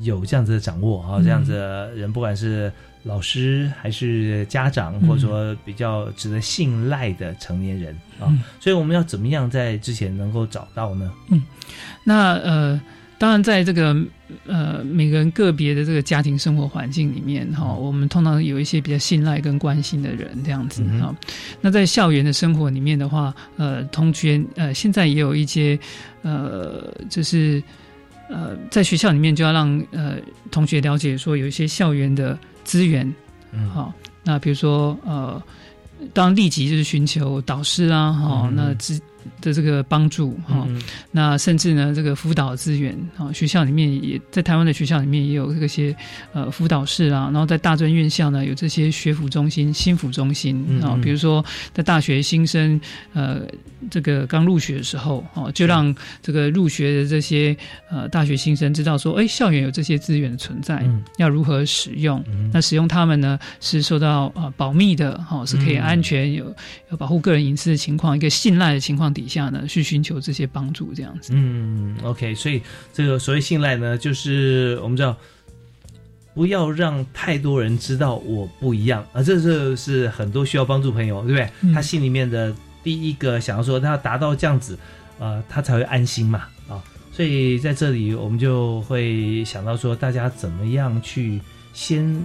[0.00, 1.52] 有这样子的掌握啊，这样子
[1.94, 2.72] 人，不管是
[3.06, 8.26] 老师还是家长，或者说比较值得信赖的成年人啊，
[8.60, 11.10] 所以我们要怎么样在之前能够找到呢？
[11.30, 11.42] 嗯，
[12.04, 12.80] 那呃。
[13.18, 13.96] 当然，在这个
[14.46, 21.16] 呃每个人个别的这个家庭生活环境里面哈，我们通常有一些比较信赖跟关心的人这样子哈。
[21.62, 25.78] 那在校园的生活里面的话，呃，同学呃现在也有一些
[26.20, 27.62] 呃，就是
[28.28, 30.16] 呃在学校里面就要让呃
[30.50, 33.14] 同学了解说有一些校园的资源，
[33.72, 33.90] 好，
[34.22, 35.42] 那比如说呃，
[36.12, 39.00] 当立即就是寻求导师啊，哈，那资。
[39.40, 40.66] 的这个帮助哈，
[41.10, 45.94] 那甚至呢，这个辅导资源啊，学校里面也在台湾的学校里面也有这些
[46.32, 52.80] 呃辅导室啊，然后在大专院校呢有这些学府中心、新辅中心啊，比如说在大学新生
[53.12, 53.42] 呃
[53.90, 57.56] 这个刚入学的时候哦，就让这个入学的这些
[57.90, 60.84] 呃大学新生知道说，哎，校园有这些资源的存在，
[61.18, 62.22] 要如何使用？
[62.52, 66.54] 那使用他们呢是受到呃保密的哈，是可以安全有
[66.90, 69.06] 有保护个人隐私的情况，一个信赖的情况。
[69.16, 71.32] 底下呢，去寻求这些帮助，这样子。
[71.34, 72.60] 嗯，OK，所以
[72.92, 75.16] 这个所谓信赖呢，就是我们知道，
[76.34, 79.22] 不要让太多人知道我不一样啊。
[79.22, 81.72] 这是是很多需要帮助朋友，对不对？
[81.72, 82.54] 他心里面的
[82.84, 84.78] 第一个想要说，他要达到这样子，
[85.18, 86.84] 呃，他才会安心嘛啊。
[87.10, 91.40] 所以在这里，我们就会想到说，大家怎么样去
[91.72, 92.22] 先。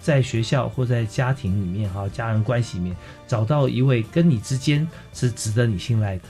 [0.00, 2.96] 在学校或在家庭里面哈，家人关系里面
[3.28, 6.22] 找到一位跟你之间是值得你信赖的，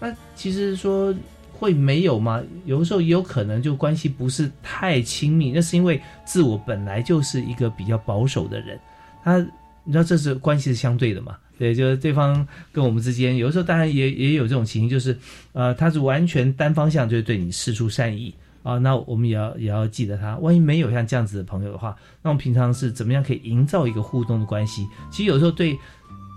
[0.00, 1.14] 那其实说
[1.52, 2.40] 会没有吗？
[2.64, 8.78] 有的时候也有可能就关系不是太亲密，那是因为自我本来就是一个比较保守的人，
[9.24, 9.38] 他
[9.84, 11.36] 你知道这是关系是相对的嘛？
[11.58, 15.18] 对，就是对方跟我们之间有的时候当然也也有这种情形，就是
[15.52, 18.32] 呃他是完全单方向就是对你示出善意。
[18.68, 20.36] 啊，那我们也要也要记得他。
[20.36, 24.86] 万一没有像这样子的朋友的话，那我们平常是怎么样可以营造一个互动的关系？
[25.10, 25.78] 其实有时候对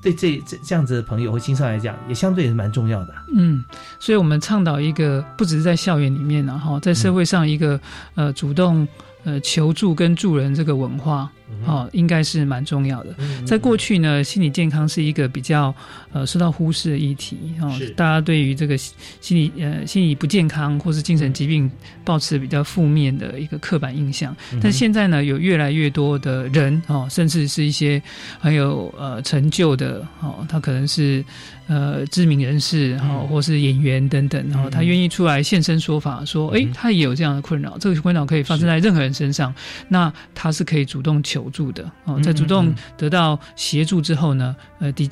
[0.02, 3.14] 对这这这样子的朋友或青少年来讲，也相对也是蛮重要的。
[3.36, 3.62] 嗯，
[4.00, 7.78] 所以我们倡导一个不只是在校园里面然后，在社会上一个
[8.16, 8.88] 呃主动
[9.26, 11.30] 呃求助跟助人这个文化。
[11.66, 13.16] 哦，应该是蛮重要的。
[13.46, 15.74] 在过去呢，心理健康是一个比较
[16.12, 17.38] 呃受到忽视的议题。
[17.62, 21.70] 哦，大家对于这个心理呃心理不健康或是精神疾病，
[22.04, 24.36] 保持比较负面的一个刻板印象。
[24.62, 28.02] 但现在呢，有越来越多的人哦，甚至是一些
[28.40, 31.24] 很有呃成就的哦，他可能是
[31.68, 37.78] 呃知名人士哦，或是演员等等，然后他愿意出来现身说法，说哎，他也有这样的困扰。
[37.78, 39.54] 这个困扰可以发生在任何人身上，
[39.88, 41.41] 那他是可以主动求。
[41.50, 45.10] 助的哦，在主动得到协助之后呢，呃，第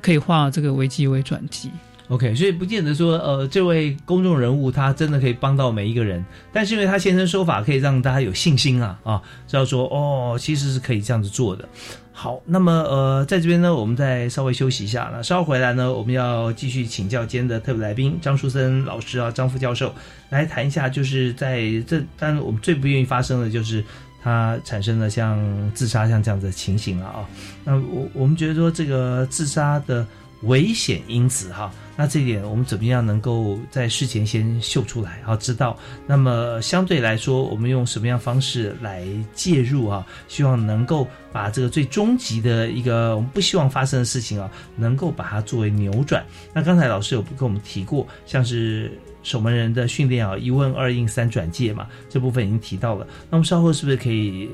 [0.00, 1.70] 可以化这个危机为转机。
[2.08, 11.68] OK，所以不见得说，呃，这位公众人物他真的可以帮到每一个人，但是因为他现身说法，可以让大家有信心啊啊，知道说哦，其实是可以这样子做的。
[12.10, 19.94] 好，那么呃，在这边呢，我们再稍微休息一下，那稍后回来呢，我们要继续请教今天的特别来宾张树森老师啊，张副教授
[20.30, 23.84] 来谈一下，就是在这，当然我们最不愿意发生的就是。
[24.22, 25.38] 他产生了像
[25.74, 27.28] 自杀像这样子的情形了啊，
[27.64, 30.06] 那我我们觉得说这个自杀的
[30.42, 35.76] 危险因子哈，那这一点我们怎么样能够在事前先嗅出来啊，知道？
[36.06, 40.06] 那么相对来说，我们用什么样方式来介入啊？
[40.28, 46.24] 希望能够把这个最终极的一个我们不希望发生的事情啊，能够把它作为扭转。
[46.52, 48.96] 那刚才老师有跟我们提过，像是。
[49.24, 53.06] 守门人的训练啊，一问二应三转介嘛，这部分已经提到了。
[53.28, 54.48] 那么稍后是不是可以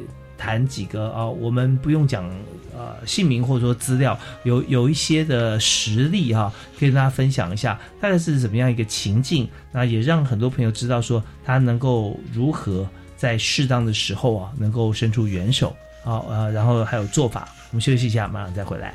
[0.45, 0.65] 谈？
[0.69, 2.29] 几个啊，我们不用讲
[2.77, 15.75] 呃姓名或者说资料，有有一些的实例哈，可以跟大家分享一下，大概是怎么样一个情境，那也让很多朋友知道说他能够如何在适当的时候啊，能够伸出援手
[16.05, 17.49] 啊呃，然后还有做法。
[17.71, 18.95] 我们休息一下，马上再回来。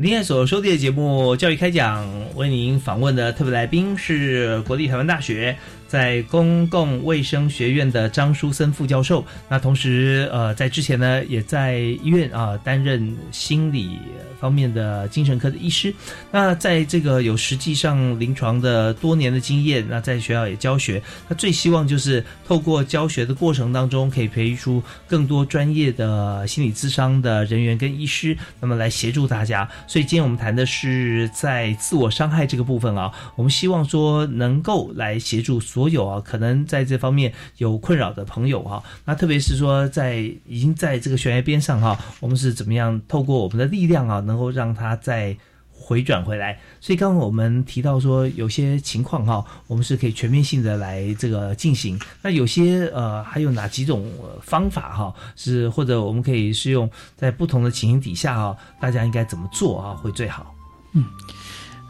[0.00, 5.58] 您现在所收听的节目《教育开讲》，为您访问的特别来宾是国立台湾大学。
[5.88, 13.98] 在公共卫生学院的张书森副教授，那同时呃，在之前呢，也在医院啊担任心理
[14.38, 15.92] 方面的精神科的医师。
[16.30, 21.02] 那在这个有实际上临床的多年的经验，那在学校也教学。
[21.26, 29.66] 他最希望就是透过教学的过程当中，可以培育出更多专业的心理咨商的人员跟医师，那么来协助大家。
[29.86, 35.58] 所以今天我们谈的是在自我伤害这个部分啊，我们希望说能够来协助。
[35.78, 45.36] 所有啊，可能在这方面有困扰的朋友哈，那特别是说在已经在这个悬崖边上哈，我们是怎么样透过我们的力量啊，能够让他再
[45.70, 46.58] 回转回来？
[46.80, 51.96] 所以刚刚我们提到说，有些情况哈，我们是可以全面性的来这个进行。
[52.20, 54.04] 那有些呃，还有哪几种
[54.42, 60.52] 方法哈，是或者我们可以是用在不同的情形底下哈，大家应该怎么做啊，会最好？
[60.94, 61.04] 嗯。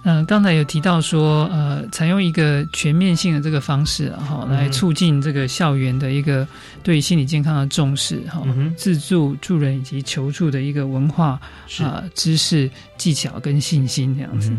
[0.04, 6.46] 嗯，刚才有提到说，呃，采用一个全面性的这个方式，哈，来促进这个校园的一个
[6.82, 8.42] 对心理健康的重视，哈，
[8.76, 11.38] 自助助人以及求助的一个文化
[11.80, 14.50] 啊知识技巧跟信心这样子。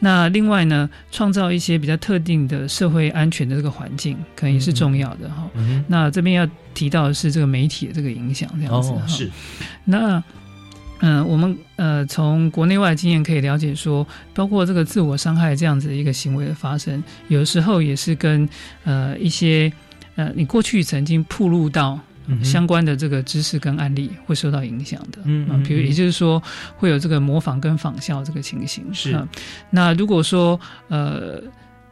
[0.00, 5.48] 那另外呢，创造一些比较特定的社会安全的这个环境，可能也是重要的哈。
[5.86, 9.06] 那这边要提到的是这个媒体的这个影响这样子哈。
[9.06, 9.30] 是，
[9.84, 10.22] 那。
[11.00, 18.48] 嗯，我们呃从国内外经验可以了解说，包括这个自我伤害这样子的一个行为的发生，有时候也是跟
[18.84, 19.72] 呃一些
[20.16, 21.98] 呃你过去曾经铺露到
[22.42, 25.18] 相关的这个知识跟案例会受到影响的。
[25.24, 26.42] 嗯，比如也就是说
[26.76, 28.84] 会有这个模仿跟仿效这个情形。
[28.92, 29.18] 是。
[29.70, 31.42] 那如果说呃。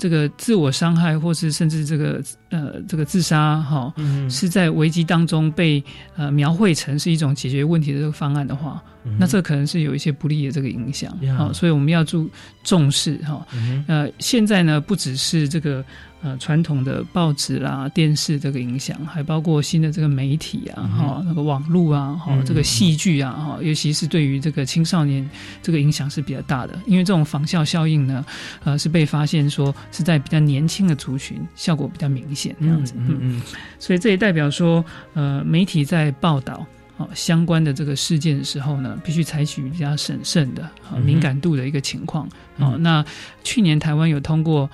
[0.00, 3.92] 这个自我伤害，或是甚至这个呃这个自杀，哈，
[4.30, 5.82] 是在危机当中被
[6.16, 8.82] 呃描绘成是一种解决问题的这个方案的话，
[9.18, 12.28] 那这可能是有一些不利的这个影响啊，所以我们要注
[12.62, 13.46] 重视哈。
[13.86, 15.84] 呃，现在呢，不只是这个。
[16.20, 25.30] 呃，传统的报纸啦、电视这个影响，还包括新的这个媒体啊，哈，那个网络啊，哈，这个戏剧啊，哈，尤其是对于这个青少年，
[25.62, 26.76] 这个影响是比较大的。
[26.86, 28.26] 因为这种仿效效应呢，
[28.64, 32.94] 呃，是被发现说是在比较年轻的族群效果比较明显这样子。
[32.96, 33.42] 嗯嗯。
[33.78, 34.84] 所以这也代表说，
[35.14, 36.66] 呃，媒体在报道
[36.96, 40.68] 哦相关的这个事件的时候呢，必须采取比较审慎的、
[41.04, 42.28] 敏感度的一个情况。
[42.58, 43.04] 哦，那
[43.42, 44.68] 去年台湾有通过。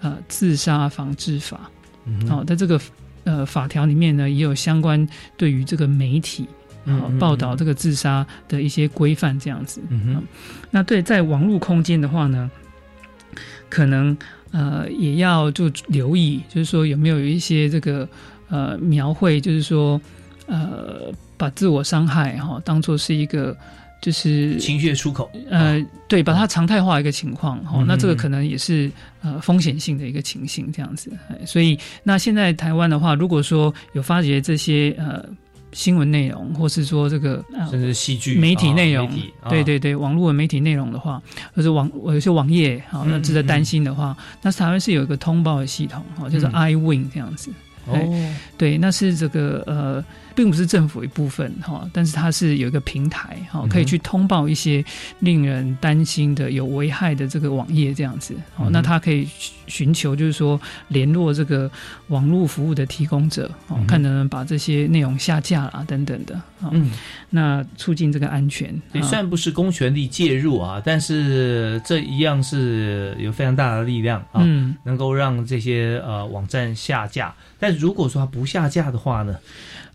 [0.00, 1.70] 呃，自杀防治法，
[2.28, 2.78] 好，在这个
[3.22, 6.46] 呃法条里面呢，也有相关对于这个媒体
[6.84, 9.80] 啊报道这个自杀的一些规范，这样子。
[9.88, 10.22] 嗯
[10.70, 12.50] 那对在网络空间的话呢，
[13.74, 14.16] 可能
[14.52, 18.08] 呃也要就留意，就是说有没有一些这个
[18.48, 20.00] 呃描绘，就是说
[20.46, 23.56] 呃把自我伤害哈当做是一个。
[24.04, 31.10] 就是情绪出口，呃，对，把它常态化一个情况，哈，那这个可能也是呃风险性的一个情形，这样子。
[31.46, 35.24] 所以，那现在台湾的话，如果说有发觉这些呃
[35.74, 39.10] 新闻内容，或是说这个甚至戏剧媒体内容，
[39.50, 41.20] 对对对，网络的媒体内容的话，
[41.54, 47.50] 或者网有些网页，好，那值得担心的话，那台湾是有一个通报的系统，哈，就是 iWin 这样子。
[47.86, 47.98] 哦，
[48.56, 50.04] 对，那是这个呃。
[50.34, 54.84] 并不是政府一部分哈，但是它是有一个平台哈，可以去通报一些
[55.20, 58.34] 令人担心的有危害的这个网页这样子。
[58.56, 59.28] 哦，那它可以
[59.66, 61.70] 寻求就是说联络这个
[62.08, 66.40] 网络服务的提供者，哦，看能不能把这些内容下架啊等等的。
[66.70, 66.90] 嗯，
[67.30, 68.74] 那促进这个安全。
[69.02, 74.42] 虽然不是公权力介入啊，但是这一样是有非常大的力量啊，
[74.84, 77.34] 能够让这些呃网站下架。
[77.58, 79.36] 但如果说它不下架的话呢？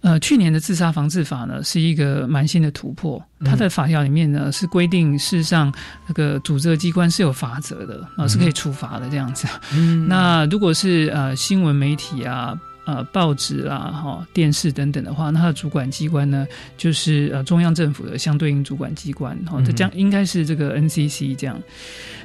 [0.01, 3.21] 呃，去年的自杀防治法呢，是一个蛮新的突破。
[3.43, 5.73] 它的法条里面呢，是规定事实上
[6.07, 9.47] 那个组织机关是有法则的，啊，是可以处罚的这样子。
[10.07, 12.59] 那如果是呃新闻媒体啊。
[12.85, 21.61] 呃，报纸啊，哈，电视等等的话，那它的主管机关呢，就是呃中央政府的相对应主管机关，哈，它将应该是这个 NCC 这样。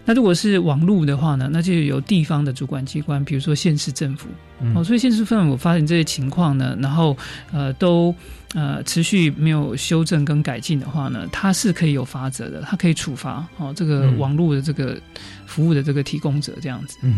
[0.05, 4.29] 那如果是网络的话呢，那就有地方的主管机关，比如说县市政府。
[4.75, 7.15] 哦，所以县市政府发现这些情况呢，然后
[7.53, 8.15] 呃都
[8.55, 14.97] 呃持续没有修正跟改进的话呢，它是可以有罚则的，它可以处罚哦这个网络的这个
[15.45, 16.97] 服务的这个提供者这样子。
[17.03, 17.15] 嗯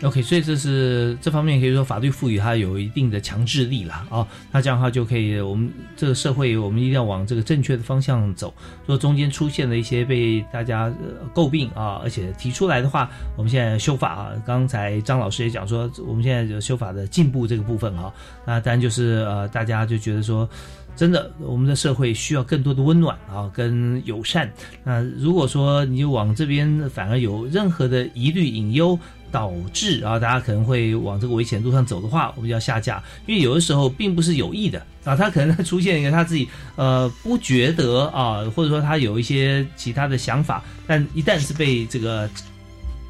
[0.00, 4.06] 哼，OK，所以这是这方面可以说法律赋予它有一定的强制力啦。
[4.08, 4.26] 哦。
[4.50, 8.52] 那这样的话就可以，我们这个社会我们一定要往这个正确的方向走。
[8.86, 10.90] 说中间出现了一些被大家
[11.34, 18.12] 诟病啊，而且提出来的话，我们现在修法啊，刚才张老师也讲说，我们现在就修法的进步这个部分哈，
[18.44, 20.48] 那当然就是呃大家就觉得说。
[20.96, 24.52] 真的，我们的社会需要更多的温暖啊，跟友善。
[24.84, 28.98] 那如果说你往这边反而有任何的疑虑隐忧，
[29.32, 33.02] 导致啊大家可能会往这个危险路上走的话，我们就要下架。
[33.26, 42.28] 因为有的时候并不是有意的啊，他可能他出现一个他自己呃不觉得啊，或者说他有一些其他的想法，但一旦是被这个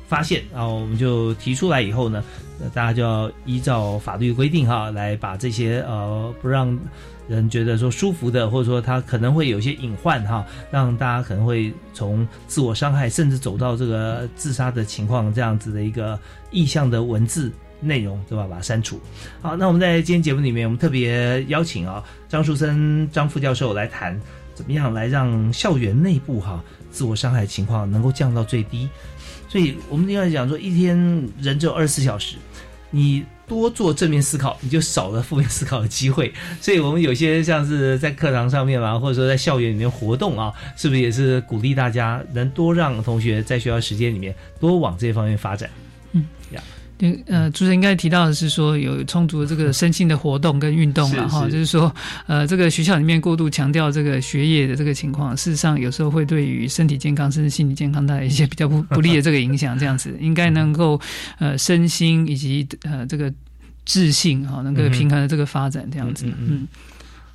[0.06, 2.22] 发现，然后我们就提出来以后呢，
[2.72, 6.78] 大家就要依照法律规定哈，来把这些呃不让。
[7.30, 16.18] 人觉得说舒服的，或者说他可能会有一些隐患哈，让大家可能会从自我伤害，甚至走到这个自杀的情况，这样子的一个
[16.50, 18.48] 意向的文字内容，对吧？
[18.50, 19.00] 把它删除。
[19.40, 24.20] 好，那我们在今天节目里面，我们特别邀请啊张树森张副教授来谈，
[24.52, 26.60] 怎么样来让校园内部哈
[26.90, 28.88] 自我伤害情况能够降到最低。
[29.48, 30.96] 所以我们应该讲说，一天
[31.38, 32.34] 人只有二十四小时，
[32.90, 33.24] 你。
[33.50, 36.32] 多做正面思考，你就少了负面思考的机会。
[36.60, 45.68] 所以，我们有些像是在课堂上面嘛，或者说在校园里面活动啊，是不是也是鼓励大家能多让同学在学校时间里面多往这方面发展？
[47.00, 47.16] 嗯，呀。
[47.24, 51.94] 对，呃，主持人应该提到的是说有充足的这个 身心的活动跟运动了哈，就是说，
[52.26, 59.78] 呃，这个学校里面过度强调这个学业的这个情况，事实上有时候会对于身体健康甚至心理健康带来一些比较不不利的这个影响。
[59.78, 61.00] 这样子应该能够
[61.38, 63.32] 呃身心以及呃这个
[63.84, 66.26] 智性哈能够平衡的这个发展这样子。
[66.38, 66.68] 嗯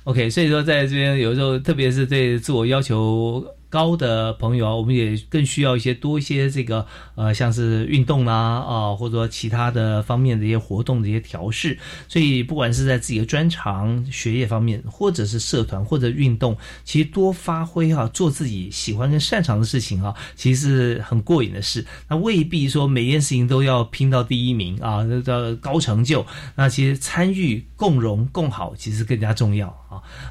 [0.04, 3.44] ，OK，所以说在这边有时候特别是对自我要求。
[3.76, 11.78] 高的朋友啊，我们也更需要一些多一些这个呃，像是运动啦啊，或者说其他的方面的一些活动的一些调试。
[12.08, 21.84] 所以不管是在自己的专长、学业方面，或者是社团或者运动，其实多发挥哈，做自己喜欢跟擅长的事情啊，其实是很过瘾的事。
[22.08, 26.24] 那未必说每件事情都要拼到第一名啊，那叫高成就。
[26.54, 29.68] 那其实参与、共荣、共好，其实更加重要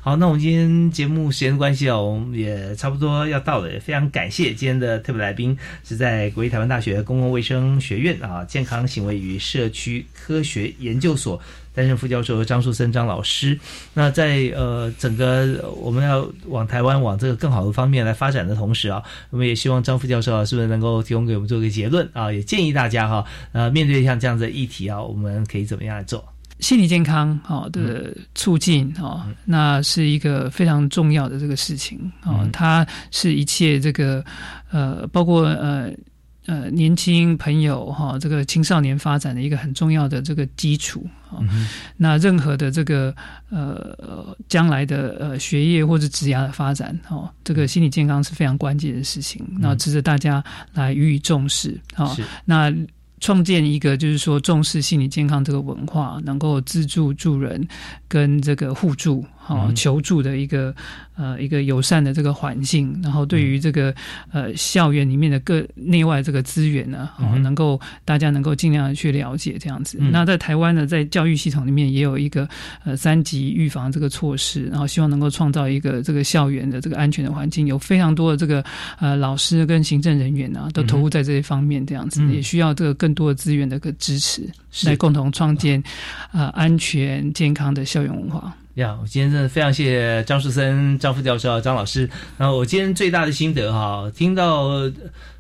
[0.02, 3.28] 好，那我们今天节目时间关系啊，我们也差不多。
[3.28, 11.42] 要到了，也非常感谢今天的特别来宾，是在国立台湾大学公共卫生学院啊健康行为与社区科学研究所
[11.74, 13.60] 担任副教授张树森张老师。
[13.94, 22.32] 那在呃整个我们要往台湾往这个更好的方面来发展的同时啊，我们也希望张副教授啊是不是能够提供给我们做一个结论啊？
[22.32, 26.35] 也建议大家哈呃面对像这样的议题啊，我们可以怎么样来做？
[26.60, 34.24] 心理健康好的促进啊，那是一个非常重要的这个事情啊，它是一切这个
[34.72, 35.92] 呃，包括呃
[36.46, 41.44] 呃年轻朋友哈，这个青少年发展的一个很重要的这个基础啊。
[41.98, 43.14] 那任何的这个
[43.50, 50.44] 呃将来的呃学业或者职涯的发展哦，这个心理健康是非常关键的事情，那值得大家
[50.74, 52.16] 来予以重视啊。
[52.46, 52.74] 那
[53.26, 57.68] 创建一个就是说重视心理健康这个文化，能够自助助人
[58.08, 59.26] 跟这个互助。
[59.48, 60.74] 好，求助的一个
[61.16, 63.94] 呃一个友善的这个环境，然后对于这个
[64.32, 70.00] 呃校园里面的各内外这个资源呢，哦，能够大家能够尽量的去了解这样子。
[70.00, 72.50] 那在台湾呢，在教育系统里面也有一个
[72.84, 78.66] 呃三级预防这个措施，然后希望能够创造一个这个校园的这个安全的环境，有非常多的这个
[79.00, 84.42] 呃老师跟行政人员啊，都投入在这些方面这样子，也需要这个更多的资源的一个支持，
[84.86, 85.82] 来共同创建
[86.32, 88.52] 呃安全健康的校园文化。
[88.76, 92.10] 呀，我今天真的非常谢谢张树森张副教授张老师。
[92.38, 94.92] 然后我今天最大的心得哈，听到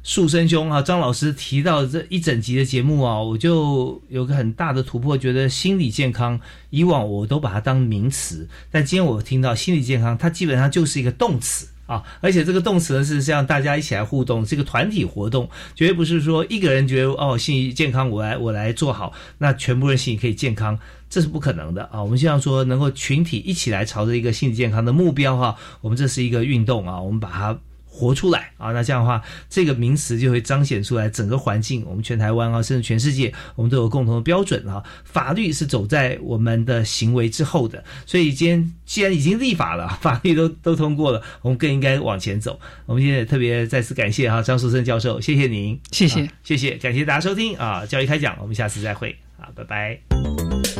[0.03, 20.79] 树森兄哈张老师提到这一整集的节目啊，我就有个很大的突破，觉得心理健康以往我都把它当名词，但今天我听到心理健康，它基本上就是一个动词啊，而且这个动词呢是让大家一起来互动，是一个团体活动，绝对不是说一个人觉得哦心理健康我来我来做好，那全部人心理可以健康。
[21.15, 22.03] 这是不可能的啊！
[22.03, 28.73] 我们希望说能够群体一起来朝着一个心理健康的目标哈，我们这是一个运动啊，我们把它活出来啊！
[28.73, 34.83] 那这样的话，这个名词就会彰显出来整个环境，我们全台湾啊，甚至全世界，我们都有共同的标准啊。
[35.05, 42.59] 法律是走在我们的行为之后的，所以今天既然已经立法了，法律都都通过了，我们更应该往前走。
[42.87, 47.85] 我们今天也特别再次感谢哈张树森教授，谢谢您，谢谢谢谢，感谢大家收听啊！
[47.85, 50.74] 教育开讲，我们下次再会，啊，拜拜。